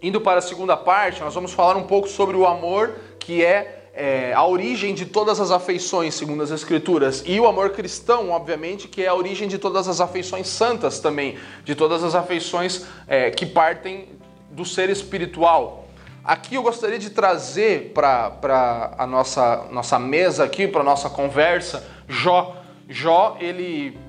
[0.00, 3.88] indo para a segunda parte, nós vamos falar um pouco sobre o amor, que é,
[3.92, 8.86] é, a origem de todas as afeições, segundo as Escrituras, e o amor cristão, obviamente,
[8.86, 13.32] que é a origem de todas as afeições santas também, de todas as afeições é,
[13.32, 14.10] que partem
[14.52, 15.88] do ser espiritual.
[16.22, 21.84] Aqui eu gostaria de trazer para a nossa, nossa mesa aqui, para a nossa conversa,
[22.08, 22.62] Jó.
[22.88, 24.05] Jó, ele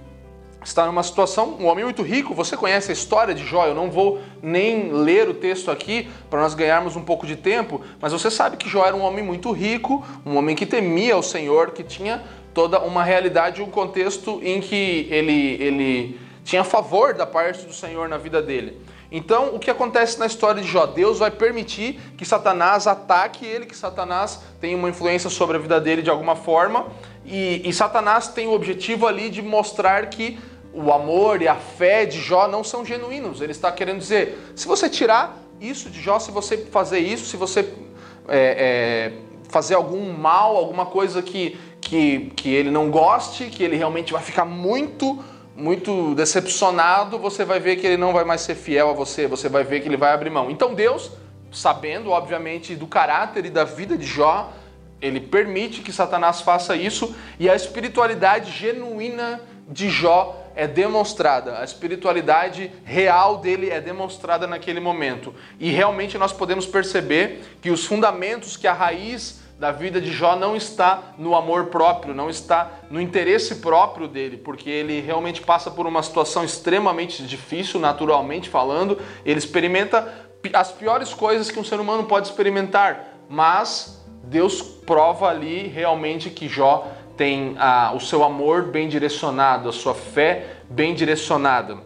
[0.67, 3.89] está numa situação, um homem muito rico, você conhece a história de Jó, eu não
[3.89, 8.29] vou nem ler o texto aqui para nós ganharmos um pouco de tempo, mas você
[8.29, 11.83] sabe que Jó era um homem muito rico, um homem que temia o Senhor, que
[11.83, 12.21] tinha
[12.53, 18.09] toda uma realidade, um contexto em que ele, ele tinha favor da parte do Senhor
[18.09, 18.77] na vida dele.
[19.09, 20.85] Então, o que acontece na história de Jó?
[20.85, 25.79] Deus vai permitir que Satanás ataque ele, que Satanás tenha uma influência sobre a vida
[25.79, 26.87] dele de alguma forma,
[27.25, 30.37] e, e Satanás tem o objetivo ali de mostrar que
[30.77, 33.41] o amor e a fé de Jó não são genuínos.
[33.41, 37.35] Ele está querendo dizer: se você tirar isso de Jó, se você fazer isso, se
[37.35, 37.61] você
[38.27, 39.13] é, é,
[39.49, 44.21] fazer algum mal, alguma coisa que, que, que ele não goste, que ele realmente vai
[44.21, 45.23] ficar muito,
[45.55, 49.49] muito decepcionado, você vai ver que ele não vai mais ser fiel a você, você
[49.49, 50.51] vai ver que ele vai abrir mão.
[50.51, 51.11] Então Deus,
[51.51, 54.53] sabendo, obviamente, do caráter e da vida de Jó,
[55.01, 61.63] ele permite que Satanás faça isso e a espiritualidade genuína de Jó é demonstrada, a
[61.63, 65.31] espiritualidade real dele é demonstrada naquele momento.
[65.59, 70.35] E realmente nós podemos perceber que os fundamentos, que a raiz da vida de Jó
[70.35, 75.69] não está no amor próprio, não está no interesse próprio dele, porque ele realmente passa
[75.69, 78.99] por uma situação extremamente difícil, naturalmente falando.
[79.23, 80.11] Ele experimenta
[80.53, 86.49] as piores coisas que um ser humano pode experimentar, mas Deus prova ali realmente que
[86.49, 86.87] Jó
[87.17, 87.57] tem
[87.95, 91.77] o seu amor bem direcionado, a sua fé bem direcionada.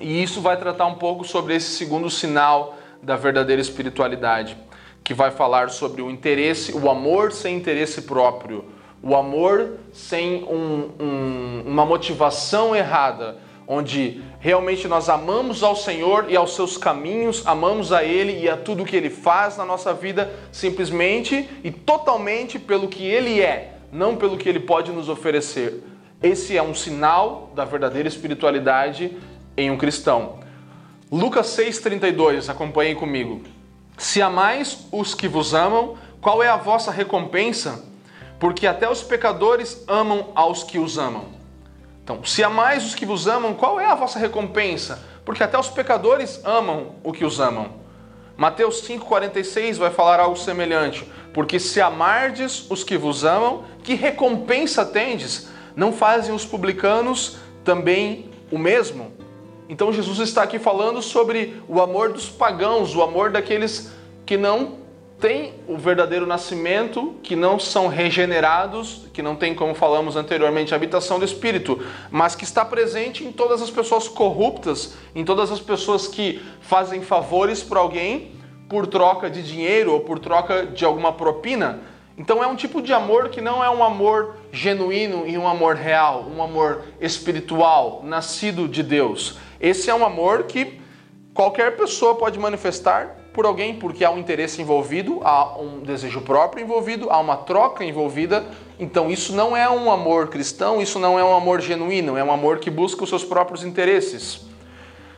[0.00, 4.56] E isso vai tratar um pouco sobre esse segundo sinal da verdadeira espiritualidade,
[5.04, 8.64] que vai falar sobre o interesse, o amor sem interesse próprio,
[9.02, 13.36] o amor sem um, um, uma motivação errada,
[13.68, 18.56] onde realmente nós amamos ao Senhor e aos seus caminhos, amamos a Ele e a
[18.56, 24.16] tudo que Ele faz na nossa vida, simplesmente e totalmente pelo que Ele é, não
[24.16, 25.80] pelo que ele pode nos oferecer.
[26.20, 29.16] Esse é um sinal da verdadeira espiritualidade
[29.56, 30.40] em um cristão.
[31.12, 33.42] Lucas 6,32, acompanhem comigo.
[33.96, 37.84] Se amais os que vos amam, qual é a vossa recompensa?
[38.40, 41.26] Porque até os pecadores amam aos que os amam.
[42.02, 45.06] Então, se amais os que vos amam, qual é a vossa recompensa?
[45.24, 47.84] Porque até os pecadores amam o que os amam.
[48.36, 51.08] Mateus 5,46 vai falar algo semelhante.
[51.34, 55.48] Porque se amardes os que vos amam, que recompensa tendes?
[55.76, 59.12] Não fazem os publicanos também o mesmo?
[59.68, 63.90] Então Jesus está aqui falando sobre o amor dos pagãos, o amor daqueles
[64.24, 64.84] que não
[65.18, 70.76] têm o verdadeiro nascimento, que não são regenerados, que não tem, como falamos anteriormente, a
[70.76, 71.80] habitação do Espírito,
[72.10, 77.02] mas que está presente em todas as pessoas corruptas, em todas as pessoas que fazem
[77.02, 78.32] favores para alguém
[78.68, 81.80] por troca de dinheiro ou por troca de alguma propina.
[82.16, 85.74] Então é um tipo de amor que não é um amor genuíno e um amor
[85.74, 89.36] real, um amor espiritual, nascido de Deus.
[89.60, 90.80] Esse é um amor que
[91.32, 96.62] qualquer pessoa pode manifestar por alguém, porque há um interesse envolvido, há um desejo próprio
[96.62, 98.44] envolvido, há uma troca envolvida.
[98.78, 102.32] Então isso não é um amor cristão, isso não é um amor genuíno, é um
[102.32, 104.42] amor que busca os seus próprios interesses.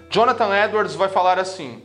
[0.08, 1.82] Jonathan Edwards vai falar assim: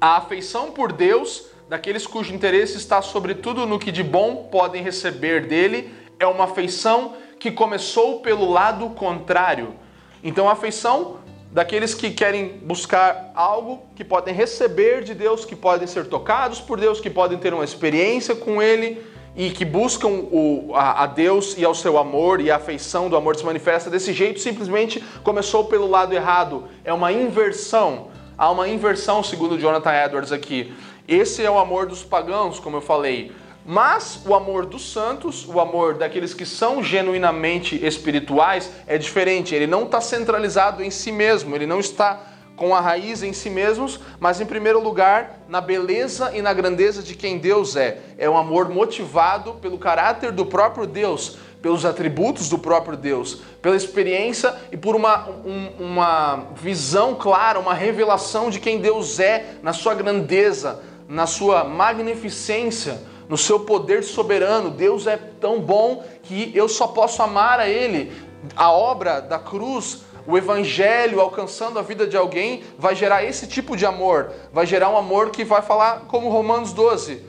[0.00, 5.46] a afeição por Deus daqueles cujo interesse está sobretudo no que de bom podem receber
[5.46, 9.74] dele, é uma afeição que começou pelo lado contrário.
[10.22, 11.18] Então, a afeição
[11.52, 16.78] daqueles que querem buscar algo que podem receber de Deus, que podem ser tocados por
[16.78, 19.02] Deus, que podem ter uma experiência com Ele
[19.36, 23.16] e que buscam o, a, a, Deus e ao seu amor e a afeição do
[23.16, 26.64] amor se manifesta desse jeito, simplesmente começou pelo lado errado.
[26.84, 28.09] É uma inversão.
[28.40, 30.72] Há uma inversão, segundo Jonathan Edwards aqui.
[31.06, 33.32] Esse é o amor dos pagãos, como eu falei.
[33.66, 39.54] Mas o amor dos santos, o amor daqueles que são genuinamente espirituais, é diferente.
[39.54, 42.18] Ele não está centralizado em si mesmo, ele não está
[42.56, 47.02] com a raiz em si mesmos, mas em primeiro lugar na beleza e na grandeza
[47.02, 47.98] de quem Deus é.
[48.16, 53.76] É um amor motivado pelo caráter do próprio Deus, pelos atributos do próprio Deus, pela
[53.76, 59.72] experiência e por uma, um, uma visão clara, uma revelação de quem Deus é na
[59.72, 64.70] sua grandeza, na sua magnificência, no seu poder soberano.
[64.70, 68.10] Deus é tão bom que eu só posso amar a Ele.
[68.56, 73.76] A obra da cruz, o evangelho alcançando a vida de alguém, vai gerar esse tipo
[73.76, 74.32] de amor.
[74.50, 77.22] Vai gerar um amor que vai falar como Romanos 12.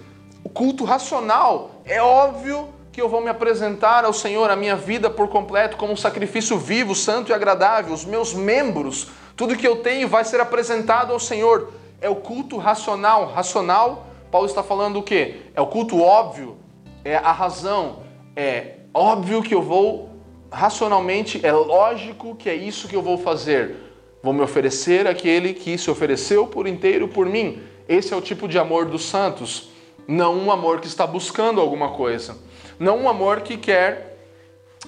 [0.43, 5.09] O culto racional é óbvio que eu vou me apresentar ao Senhor, a minha vida
[5.09, 7.93] por completo, como um sacrifício vivo, santo e agradável.
[7.93, 11.71] Os meus membros, tudo que eu tenho vai ser apresentado ao Senhor
[12.01, 13.27] é o culto racional.
[13.27, 15.43] Racional, Paulo está falando o quê?
[15.55, 16.57] É o culto óbvio,
[17.05, 18.03] é a razão.
[18.35, 20.09] É óbvio que eu vou
[20.51, 23.75] racionalmente, é lógico que é isso que eu vou fazer.
[24.21, 27.63] Vou me oferecer àquele que se ofereceu por inteiro por mim.
[27.87, 29.69] Esse é o tipo de amor dos santos,
[30.07, 32.37] não um amor que está buscando alguma coisa,
[32.81, 34.17] não um amor que quer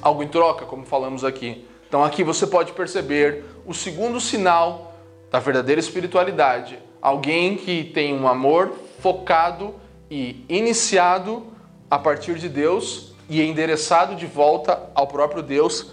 [0.01, 1.67] algo em troca, como falamos aqui.
[1.87, 4.95] Então aqui você pode perceber o segundo sinal
[5.29, 9.75] da verdadeira espiritualidade, alguém que tem um amor focado
[10.09, 11.45] e iniciado
[11.89, 15.91] a partir de Deus e é endereçado de volta ao próprio Deus,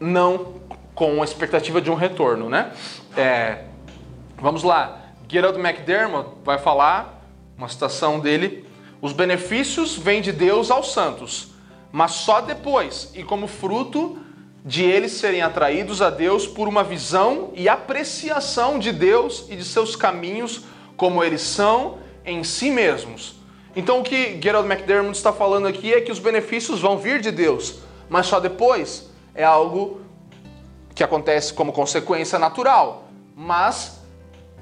[0.00, 0.54] não
[0.94, 2.72] com a expectativa de um retorno, né?
[3.14, 3.64] É,
[4.38, 7.22] vamos lá, Gerald McDermott vai falar,
[7.58, 8.66] uma citação dele,
[9.02, 11.48] os benefícios vêm de Deus aos santos,
[11.90, 14.16] mas só depois e como fruto
[14.64, 19.64] de eles serem atraídos a Deus por uma visão e apreciação de Deus e de
[19.64, 20.62] seus caminhos
[20.96, 23.34] como eles são em si mesmos.
[23.74, 27.32] Então o que Gerald McDermott está falando aqui é que os benefícios vão vir de
[27.32, 30.00] Deus, mas só depois é algo
[30.94, 33.08] que acontece como consequência natural.
[33.34, 34.00] Mas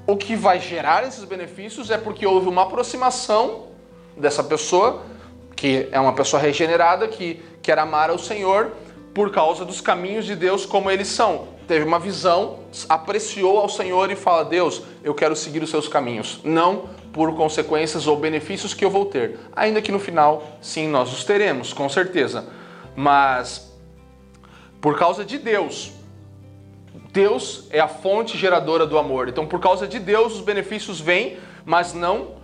[0.07, 3.69] o que vai gerar esses benefícios é porque houve uma aproximação
[4.15, 5.03] dessa pessoa,
[5.55, 8.71] que é uma pessoa regenerada, que quer amar ao Senhor
[9.13, 11.47] por causa dos caminhos de Deus como eles são.
[11.67, 12.59] Teve uma visão,
[12.89, 18.07] apreciou ao Senhor e fala: Deus, eu quero seguir os seus caminhos, não por consequências
[18.07, 19.37] ou benefícios que eu vou ter.
[19.55, 22.47] Ainda que no final, sim, nós os teremos, com certeza.
[22.95, 23.71] Mas
[24.81, 25.91] por causa de Deus,
[27.11, 29.29] Deus é a fonte geradora do amor.
[29.29, 32.40] Então, por causa de Deus, os benefícios vêm, mas não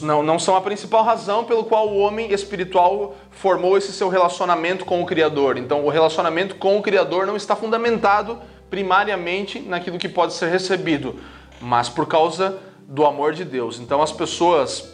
[0.00, 4.84] não, não são a principal razão pelo qual o homem espiritual formou esse seu relacionamento
[4.84, 5.58] com o Criador.
[5.58, 8.38] Então, o relacionamento com o Criador não está fundamentado
[8.70, 11.20] primariamente naquilo que pode ser recebido,
[11.60, 13.78] mas por causa do amor de Deus.
[13.78, 14.93] Então, as pessoas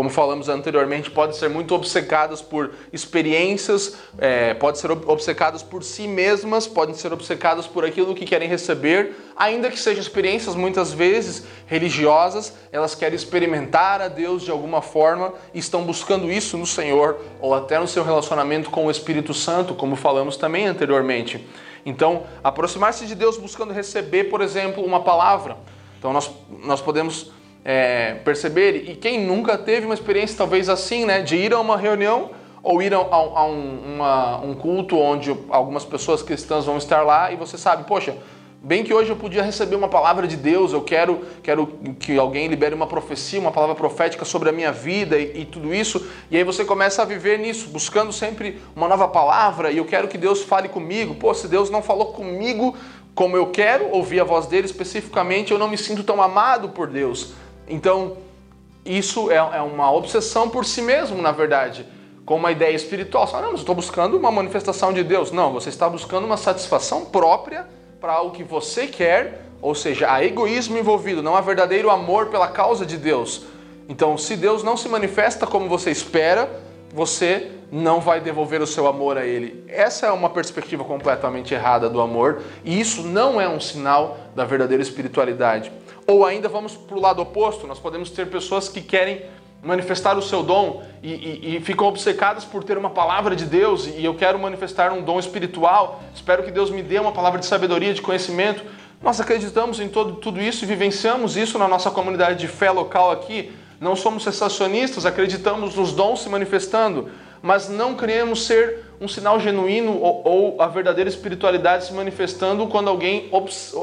[0.00, 6.08] como falamos anteriormente, podem ser muito obcecadas por experiências, é, podem ser obcecadas por si
[6.08, 11.44] mesmas, podem ser obcecadas por aquilo que querem receber, ainda que sejam experiências muitas vezes
[11.66, 17.20] religiosas, elas querem experimentar a Deus de alguma forma e estão buscando isso no Senhor
[17.38, 21.46] ou até no seu relacionamento com o Espírito Santo, como falamos também anteriormente.
[21.84, 25.58] Então, aproximar-se de Deus buscando receber, por exemplo, uma palavra.
[25.98, 26.30] Então, nós,
[26.64, 27.30] nós podemos
[27.64, 31.76] é, perceber, e quem nunca teve uma experiência talvez assim, né, de ir a uma
[31.76, 32.30] reunião
[32.62, 37.32] ou ir a, a um, uma, um culto onde algumas pessoas cristãs vão estar lá
[37.32, 38.14] e você sabe, poxa,
[38.62, 41.66] Bem que hoje eu podia receber uma palavra de Deus, eu quero, quero
[41.98, 45.74] que alguém libere uma profecia, uma palavra profética sobre a minha vida e, e, tudo
[45.74, 46.06] isso.
[46.30, 50.08] E aí você começa a viver nisso, buscando sempre uma nova palavra e eu quero
[50.08, 51.14] que Deus fale comigo.
[51.14, 52.76] Pô, se Deus não falou comigo
[53.14, 56.86] como eu quero ouvir a voz dele especificamente, eu não me sinto tão amado por
[56.86, 57.32] Deus.
[57.68, 58.16] Então,
[58.84, 61.86] isso é, é uma obsessão por si mesmo, na verdade,
[62.24, 63.26] com uma ideia espiritual.
[63.26, 65.30] Você fala, não, mas eu estou buscando uma manifestação de Deus.
[65.30, 67.66] Não, você está buscando uma satisfação própria
[68.00, 72.48] para o que você quer, ou seja, há egoísmo envolvido, não há verdadeiro amor pela
[72.48, 73.42] causa de Deus.
[73.88, 76.48] Então, se Deus não se manifesta como você espera,
[76.94, 79.64] você não vai devolver o seu amor a Ele.
[79.68, 84.44] Essa é uma perspectiva completamente errada do amor e isso não é um sinal da
[84.44, 85.70] verdadeira espiritualidade.
[86.10, 89.22] Ou ainda vamos para o lado oposto, nós podemos ter pessoas que querem
[89.62, 93.86] manifestar o seu dom e, e, e, ficam obcecadas por ter uma palavra de Deus
[93.86, 97.46] e eu quero manifestar um dom espiritual, espero que Deus me dê uma palavra de
[97.46, 98.64] sabedoria, de conhecimento.
[99.00, 103.12] Nós acreditamos em todo, tudo isso e vivenciamos isso na nossa comunidade de fé local
[103.12, 103.52] aqui.
[103.78, 107.08] Não somos sensacionistas, acreditamos nos dons se manifestando,
[107.40, 112.88] mas não queremos ser um sinal genuíno ou, ou a verdadeira espiritualidade se manifestando quando
[112.88, 113.30] alguém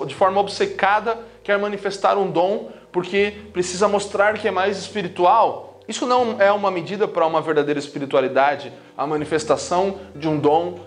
[0.06, 1.18] de forma obcecada
[1.48, 5.80] quer manifestar um dom porque precisa mostrar que é mais espiritual.
[5.88, 10.78] Isso não é uma medida para uma verdadeira espiritualidade, a manifestação de um dom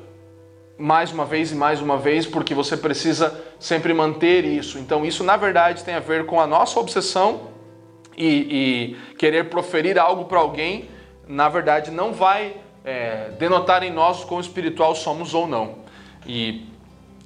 [0.77, 4.79] mais uma vez e mais uma vez, porque você precisa sempre manter isso.
[4.79, 7.49] Então, isso na verdade tem a ver com a nossa obsessão
[8.15, 10.91] e, e querer proferir algo para alguém,
[11.27, 15.77] na verdade não vai é, denotar em nós quão espiritual somos ou não.
[16.27, 16.67] E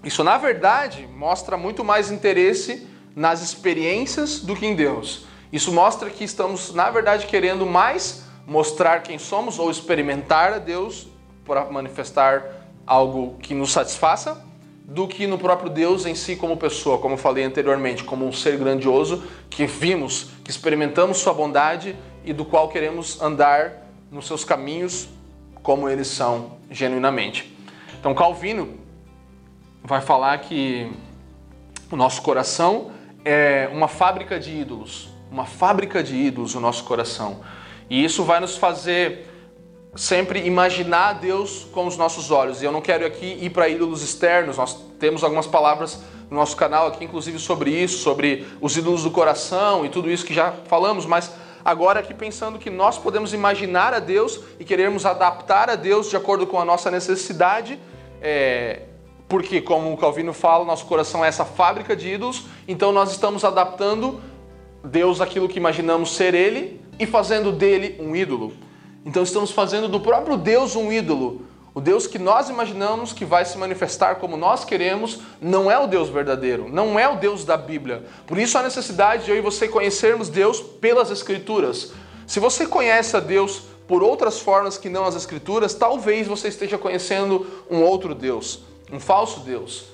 [0.05, 5.27] isso na verdade mostra muito mais interesse nas experiências do que em Deus.
[5.53, 11.07] Isso mostra que estamos, na verdade, querendo mais mostrar quem somos ou experimentar a Deus
[11.45, 12.45] para manifestar
[12.87, 14.45] algo que nos satisfaça
[14.85, 18.59] do que no próprio Deus em si como pessoa, como falei anteriormente, como um ser
[18.59, 25.09] grandioso que vimos, que experimentamos sua bondade e do qual queremos andar nos seus caminhos
[25.63, 27.57] como eles são genuinamente.
[27.99, 28.75] Então Calvino
[29.83, 30.93] vai falar que
[31.91, 32.93] o nosso coração
[33.25, 37.41] é uma fábrica de ídolos uma fábrica de ídolos no nosso coração.
[37.91, 39.29] E isso vai nos fazer
[39.97, 42.63] sempre imaginar Deus com os nossos olhos.
[42.63, 46.01] E eu não quero aqui ir para ídolos externos, nós temos algumas palavras
[46.31, 50.25] no nosso canal aqui, inclusive sobre isso, sobre os ídolos do coração e tudo isso
[50.25, 51.33] que já falamos, mas
[51.65, 56.17] agora aqui pensando que nós podemos imaginar a Deus e queremos adaptar a Deus de
[56.17, 57.77] acordo com a nossa necessidade.
[58.23, 58.83] É,
[59.29, 63.45] porque, como o Calvino fala, nosso coração é essa fábrica de ídolos, então nós estamos
[63.45, 64.21] adaptando
[64.85, 68.53] Deus aquilo que imaginamos ser Ele e fazendo dele um ídolo.
[69.05, 71.47] Então estamos fazendo do próprio Deus um ídolo.
[71.75, 75.89] O Deus que nós imaginamos que vai se manifestar como nós queremos não é o
[75.89, 78.05] Deus verdadeiro, não é o Deus da Bíblia.
[78.27, 81.93] Por isso a necessidade de eu e você conhecermos Deus pelas Escrituras.
[82.29, 86.79] Se você conhece a Deus por outras formas que não as Escrituras, talvez você esteja
[86.79, 88.61] conhecendo um outro Deus,
[88.95, 89.87] um falso Deus.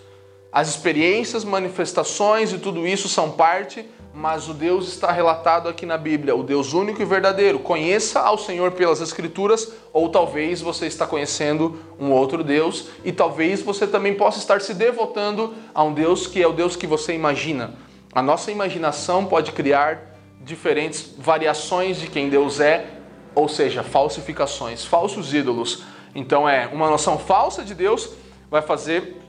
[0.52, 5.96] As experiências, manifestações e tudo isso são parte mas o Deus está relatado aqui na
[5.96, 7.60] Bíblia, o Deus único e verdadeiro.
[7.60, 13.62] Conheça ao Senhor pelas Escrituras, ou talvez você está conhecendo um outro Deus, e talvez
[13.62, 17.14] você também possa estar se devotando a um Deus que é o Deus que você
[17.14, 17.74] imagina.
[18.12, 22.86] A nossa imaginação pode criar diferentes variações de quem Deus é,
[23.34, 25.84] ou seja, falsificações, falsos ídolos.
[26.14, 28.10] Então é uma noção falsa de Deus
[28.50, 29.20] vai fazer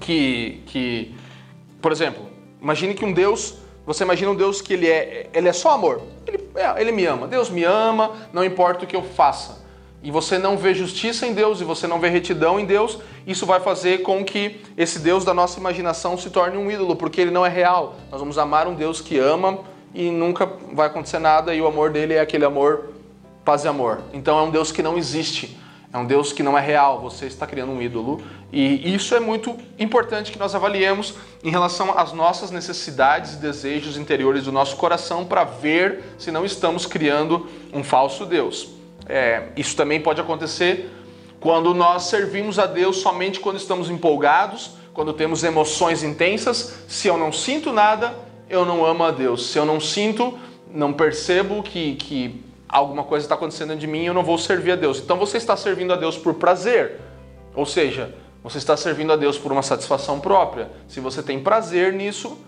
[0.00, 1.14] que, que
[1.80, 2.24] por exemplo,
[2.60, 6.02] imagine que um Deus você imagina um Deus que ele é, ele é só amor.
[6.26, 7.26] Ele, é, ele me ama.
[7.26, 9.60] Deus me ama, não importa o que eu faça.
[10.02, 13.46] E você não vê justiça em Deus e você não vê retidão em Deus, isso
[13.46, 17.30] vai fazer com que esse Deus da nossa imaginação se torne um ídolo, porque ele
[17.30, 17.94] não é real.
[18.10, 19.60] Nós vamos amar um Deus que ama
[19.94, 22.90] e nunca vai acontecer nada, e o amor dele é aquele amor,
[23.44, 24.00] paz e amor.
[24.12, 25.56] Então é um Deus que não existe.
[25.92, 28.22] É um Deus que não é real, você está criando um ídolo.
[28.50, 31.14] E isso é muito importante que nós avaliemos
[31.44, 36.46] em relação às nossas necessidades e desejos interiores do nosso coração para ver se não
[36.46, 38.70] estamos criando um falso Deus.
[39.06, 40.90] É, isso também pode acontecer
[41.38, 46.74] quando nós servimos a Deus somente quando estamos empolgados, quando temos emoções intensas.
[46.88, 48.16] Se eu não sinto nada,
[48.48, 49.48] eu não amo a Deus.
[49.48, 50.38] Se eu não sinto,
[50.70, 54.72] não percebo que, que alguma coisa está acontecendo de mim e eu não vou servir
[54.72, 54.98] a Deus.
[54.98, 56.98] Então você está servindo a Deus por prazer,
[57.54, 60.70] ou seja, você está servindo a Deus por uma satisfação própria.
[60.88, 62.38] Se você tem prazer nisso,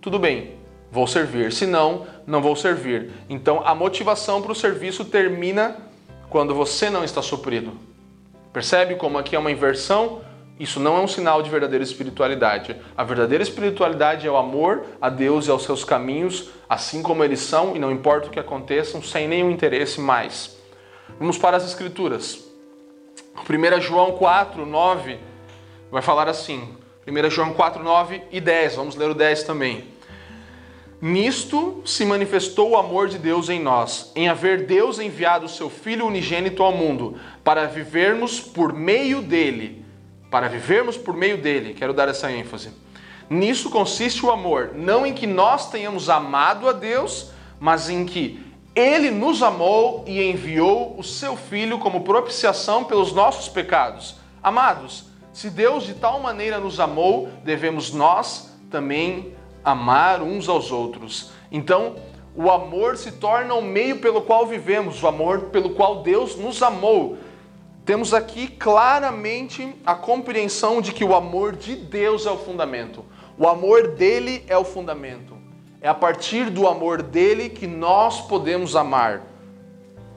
[0.00, 0.54] tudo bem,
[0.90, 1.52] vou servir.
[1.52, 3.10] Se não, não vou servir.
[3.28, 5.76] Então a motivação para o serviço termina
[6.30, 7.72] quando você não está suprido.
[8.52, 10.20] Percebe como aqui é uma inversão?
[10.58, 12.76] Isso não é um sinal de verdadeira espiritualidade.
[12.96, 17.40] A verdadeira espiritualidade é o amor a Deus e aos seus caminhos, assim como eles
[17.40, 20.56] são, e não importa o que aconteçam, sem nenhum interesse mais.
[21.18, 22.44] Vamos para as Escrituras.
[23.48, 25.18] 1 João 4, 9
[25.90, 26.76] vai falar assim.
[27.06, 28.76] 1 João 4, 9 e 10.
[28.76, 29.84] Vamos ler o 10 também.
[31.00, 35.68] Nisto se manifestou o amor de Deus em nós, em haver Deus enviado o seu
[35.68, 39.81] Filho unigênito ao mundo, para vivermos por meio dele.
[40.32, 42.70] Para vivermos por meio dele, quero dar essa ênfase.
[43.28, 47.30] Nisso consiste o amor, não em que nós tenhamos amado a Deus,
[47.60, 48.42] mas em que
[48.74, 54.16] ele nos amou e enviou o seu Filho como propiciação pelos nossos pecados.
[54.42, 55.04] Amados,
[55.34, 61.30] se Deus de tal maneira nos amou, devemos nós também amar uns aos outros.
[61.50, 61.96] Então,
[62.34, 66.62] o amor se torna o meio pelo qual vivemos, o amor pelo qual Deus nos
[66.62, 67.18] amou.
[67.84, 73.04] Temos aqui claramente a compreensão de que o amor de Deus é o fundamento.
[73.36, 75.36] O amor dele é o fundamento.
[75.80, 79.22] É a partir do amor dele que nós podemos amar.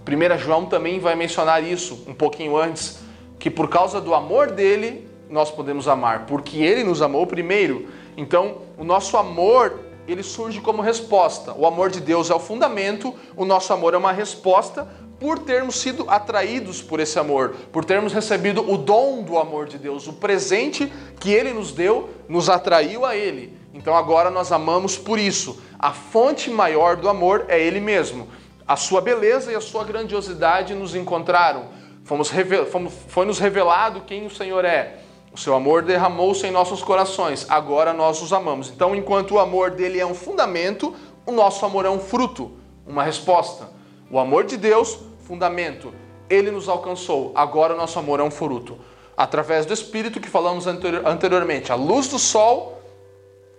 [0.07, 2.99] 1 João também vai mencionar isso um pouquinho antes,
[3.39, 7.87] que por causa do amor dele nós podemos amar, porque ele nos amou primeiro.
[8.15, 11.51] Então, o nosso amor, ele surge como resposta.
[11.57, 14.87] O amor de Deus é o fundamento, o nosso amor é uma resposta
[15.19, 19.77] por termos sido atraídos por esse amor, por termos recebido o dom do amor de
[19.77, 23.57] Deus, o presente que ele nos deu, nos atraiu a ele.
[23.73, 25.61] Então agora nós amamos por isso.
[25.77, 28.27] A fonte maior do amor é ele mesmo.
[28.67, 31.65] A sua beleza e a sua grandiosidade nos encontraram.
[32.03, 32.31] Fomos,
[32.71, 34.99] fomos foi nos revelado quem o Senhor é.
[35.33, 38.69] O seu amor derramou-se em nossos corações, agora nós os amamos.
[38.69, 40.95] Então, enquanto o amor dele é um fundamento,
[41.25, 42.53] o nosso amor é um fruto,
[42.87, 43.67] uma resposta.
[44.09, 45.93] O amor de Deus, fundamento.
[46.29, 48.77] Ele nos alcançou, agora o nosso amor é um fruto.
[49.15, 52.81] Através do Espírito que falamos anteriormente, a luz do sol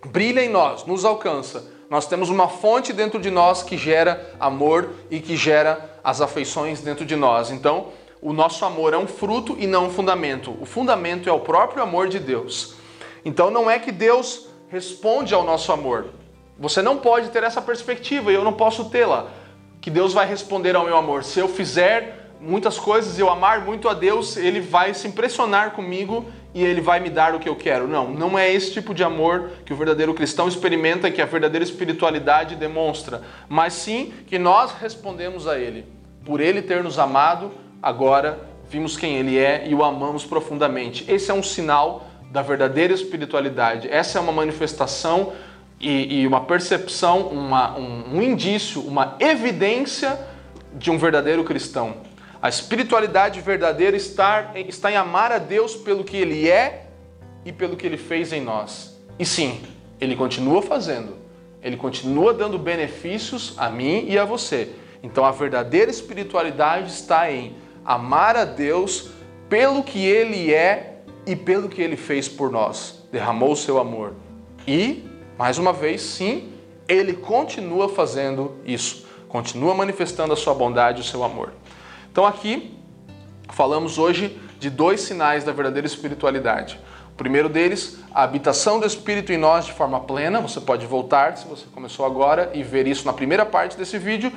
[0.05, 1.73] brilha em nós, nos alcança.
[1.89, 6.81] Nós temos uma fonte dentro de nós que gera amor e que gera as afeições
[6.81, 7.51] dentro de nós.
[7.51, 7.89] Então,
[8.21, 10.57] o nosso amor é um fruto e não um fundamento.
[10.61, 12.75] O fundamento é o próprio amor de Deus.
[13.25, 16.07] Então não é que Deus responde ao nosso amor.
[16.59, 19.31] Você não pode ter essa perspectiva e eu não posso tê-la.
[19.87, 21.23] Que Deus vai responder ao meu amor.
[21.23, 25.71] Se eu fizer muitas coisas e eu amar muito a Deus, ele vai se impressionar
[25.75, 27.87] comigo e ele vai me dar o que eu quero.
[27.87, 31.63] Não, não é esse tipo de amor que o verdadeiro cristão experimenta, que a verdadeira
[31.63, 35.87] espiritualidade demonstra, mas sim que nós respondemos a ele.
[36.25, 41.05] Por ele ter nos amado, agora vimos quem ele é e o amamos profundamente.
[41.09, 43.89] Esse é um sinal da verdadeira espiritualidade.
[43.89, 45.33] Essa é uma manifestação
[45.81, 50.19] e, e uma percepção, uma, um, um indício, uma evidência
[50.73, 51.97] de um verdadeiro cristão.
[52.41, 56.87] A espiritualidade verdadeira está, está em amar a Deus pelo que Ele é
[57.45, 58.97] e pelo que Ele fez em nós.
[59.19, 59.61] E sim,
[60.01, 61.17] Ele continua fazendo.
[61.63, 64.71] Ele continua dando benefícios a mim e a você.
[65.03, 69.11] Então a verdadeira espiritualidade está em amar a Deus
[69.49, 73.07] pelo que Ele é e pelo que Ele fez por nós.
[73.11, 74.15] Derramou o seu amor.
[74.67, 75.05] E,
[75.39, 76.53] mais uma vez, sim,
[76.89, 79.07] Ele continua fazendo isso.
[79.29, 81.53] Continua manifestando a sua bondade e o seu amor.
[82.11, 82.75] Então aqui
[83.51, 86.81] falamos hoje de dois sinais da verdadeira espiritualidade.
[87.13, 90.41] O primeiro deles, a habitação do Espírito em nós de forma plena.
[90.41, 94.33] Você pode voltar, se você começou agora, e ver isso na primeira parte desse vídeo.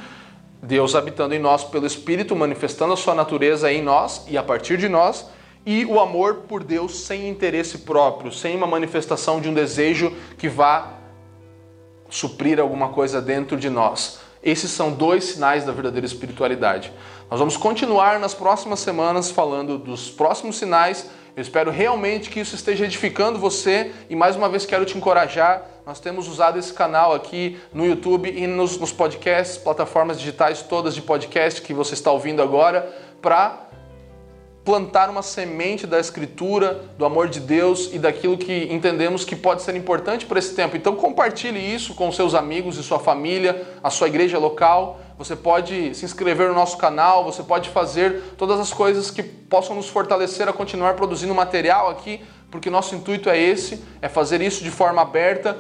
[0.62, 4.78] Deus habitando em nós pelo Espírito, manifestando a sua natureza em nós e a partir
[4.78, 5.30] de nós,
[5.66, 10.48] e o amor por Deus sem interesse próprio, sem uma manifestação de um desejo que
[10.48, 10.94] vá
[12.10, 14.20] suprir alguma coisa dentro de nós.
[14.42, 16.92] Esses são dois sinais da verdadeira espiritualidade.
[17.30, 21.10] Nós vamos continuar nas próximas semanas falando dos próximos sinais.
[21.36, 25.80] Eu espero realmente que isso esteja edificando você e mais uma vez quero te encorajar
[25.90, 30.94] nós temos usado esse canal aqui no YouTube e nos, nos podcasts, plataformas digitais todas
[30.94, 33.69] de podcast que você está ouvindo agora, para
[34.70, 39.64] plantar uma semente da Escritura, do amor de Deus e daquilo que entendemos que pode
[39.64, 40.78] ser importante para esse tempo.
[40.78, 45.00] Então compartilhe isso com seus amigos e sua família, a sua igreja local.
[45.18, 49.76] Você pode se inscrever no nosso canal, você pode fazer todas as coisas que possam
[49.76, 54.64] nos fortalecer a continuar produzindo material aqui, porque nosso intuito é esse, é fazer isso
[54.64, 55.58] de forma aberta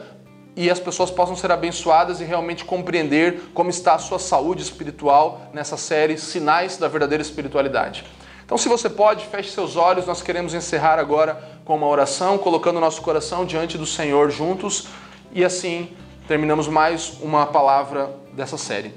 [0.56, 5.50] e as pessoas possam ser abençoadas e realmente compreender como está a sua saúde espiritual
[5.52, 8.06] nessa série Sinais da Verdadeira Espiritualidade.
[8.50, 10.08] Então, se você pode, feche seus olhos.
[10.08, 14.88] Nós queremos encerrar agora com uma oração, colocando nosso coração diante do Senhor juntos
[15.32, 15.92] e assim
[16.28, 18.92] terminamos mais uma palavra dessa série.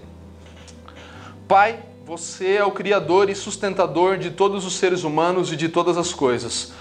[1.46, 5.98] Pai, você é o Criador e sustentador de todos os seres humanos e de todas
[5.98, 6.72] as coisas.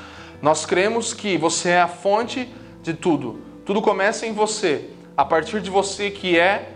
[0.41, 2.47] Nós cremos que você é a fonte
[2.82, 3.41] de tudo.
[3.65, 6.72] Tudo começa em você, a partir de você que é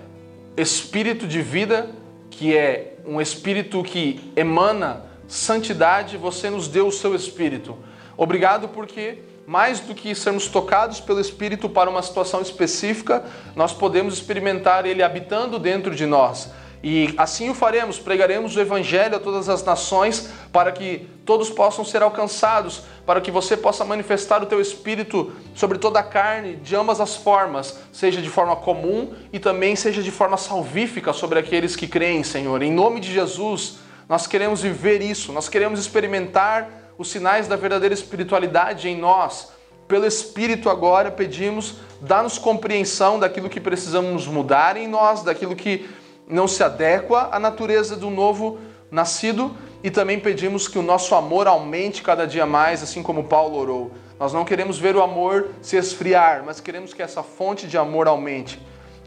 [0.58, 1.90] espírito de vida,
[2.30, 7.78] que é um espírito que emana santidade, você nos deu o seu espírito.
[8.18, 13.24] Obrigado porque mais do que sermos tocados pelo Espírito para uma situação específica,
[13.56, 16.50] nós podemos experimentar Ele habitando dentro de nós.
[16.84, 21.84] E assim o faremos, pregaremos o Evangelho a todas as nações, para que todos possam
[21.84, 26.76] ser alcançados, para que você possa manifestar o teu Espírito sobre toda a carne, de
[26.76, 31.76] ambas as formas, seja de forma comum e também seja de forma salvífica sobre aqueles
[31.76, 32.62] que creem, Senhor.
[32.62, 37.94] Em nome de Jesus, nós queremos viver isso, nós queremos experimentar os sinais da verdadeira
[37.94, 39.52] espiritualidade em nós.
[39.88, 45.90] Pelo Espírito agora pedimos, dá-nos compreensão daquilo que precisamos mudar em nós, daquilo que
[46.28, 51.48] não se adequa à natureza do novo nascido e também pedimos que o nosso amor
[51.48, 53.92] aumente cada dia mais, assim como Paulo orou.
[54.20, 58.08] Nós não queremos ver o amor se esfriar, mas queremos que essa fonte de amor
[58.08, 58.60] aumente.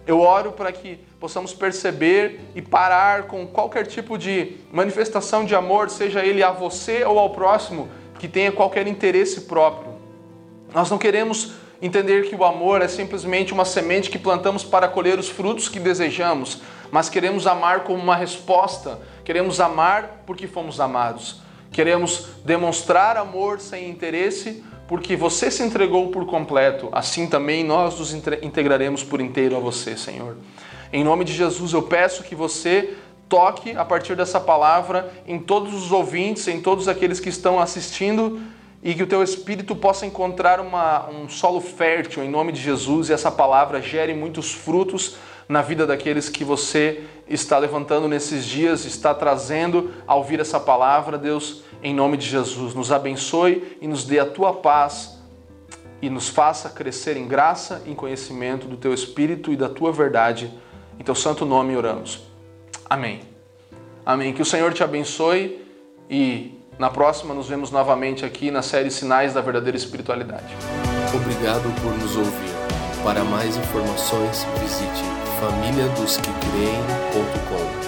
[0.09, 5.91] Eu oro para que possamos perceber e parar com qualquer tipo de manifestação de amor,
[5.91, 9.93] seja ele a você ou ao próximo, que tenha qualquer interesse próprio.
[10.73, 11.53] Nós não queremos
[11.83, 15.79] entender que o amor é simplesmente uma semente que plantamos para colher os frutos que
[15.79, 21.43] desejamos, mas queremos amar como uma resposta, queremos amar porque fomos amados.
[21.71, 28.15] Queremos demonstrar amor sem interesse, porque você se entregou por completo, assim também nós nos
[28.15, 30.39] integraremos por inteiro a você, Senhor.
[30.91, 32.97] Em nome de Jesus, eu peço que você
[33.29, 38.41] toque a partir dessa palavra em todos os ouvintes, em todos aqueles que estão assistindo
[38.83, 43.11] e que o teu espírito possa encontrar uma, um solo fértil em nome de Jesus
[43.11, 45.17] e essa palavra gere muitos frutos
[45.49, 51.17] na vida daqueles que você está levantando nesses dias, está trazendo a ouvir essa palavra,
[51.17, 52.75] Deus em nome de Jesus.
[52.75, 55.19] Nos abençoe e nos dê a tua paz
[56.01, 60.53] e nos faça crescer em graça em conhecimento do teu Espírito e da tua verdade.
[60.99, 62.23] Em teu santo nome oramos.
[62.89, 63.21] Amém.
[64.05, 64.33] Amém.
[64.33, 65.65] Que o Senhor te abençoe
[66.09, 70.55] e na próxima nos vemos novamente aqui na série Sinais da Verdadeira Espiritualidade.
[71.15, 72.59] Obrigado por nos ouvir.
[73.03, 75.08] Para mais informações, visite
[75.41, 77.88] famíliadosquecreem.com.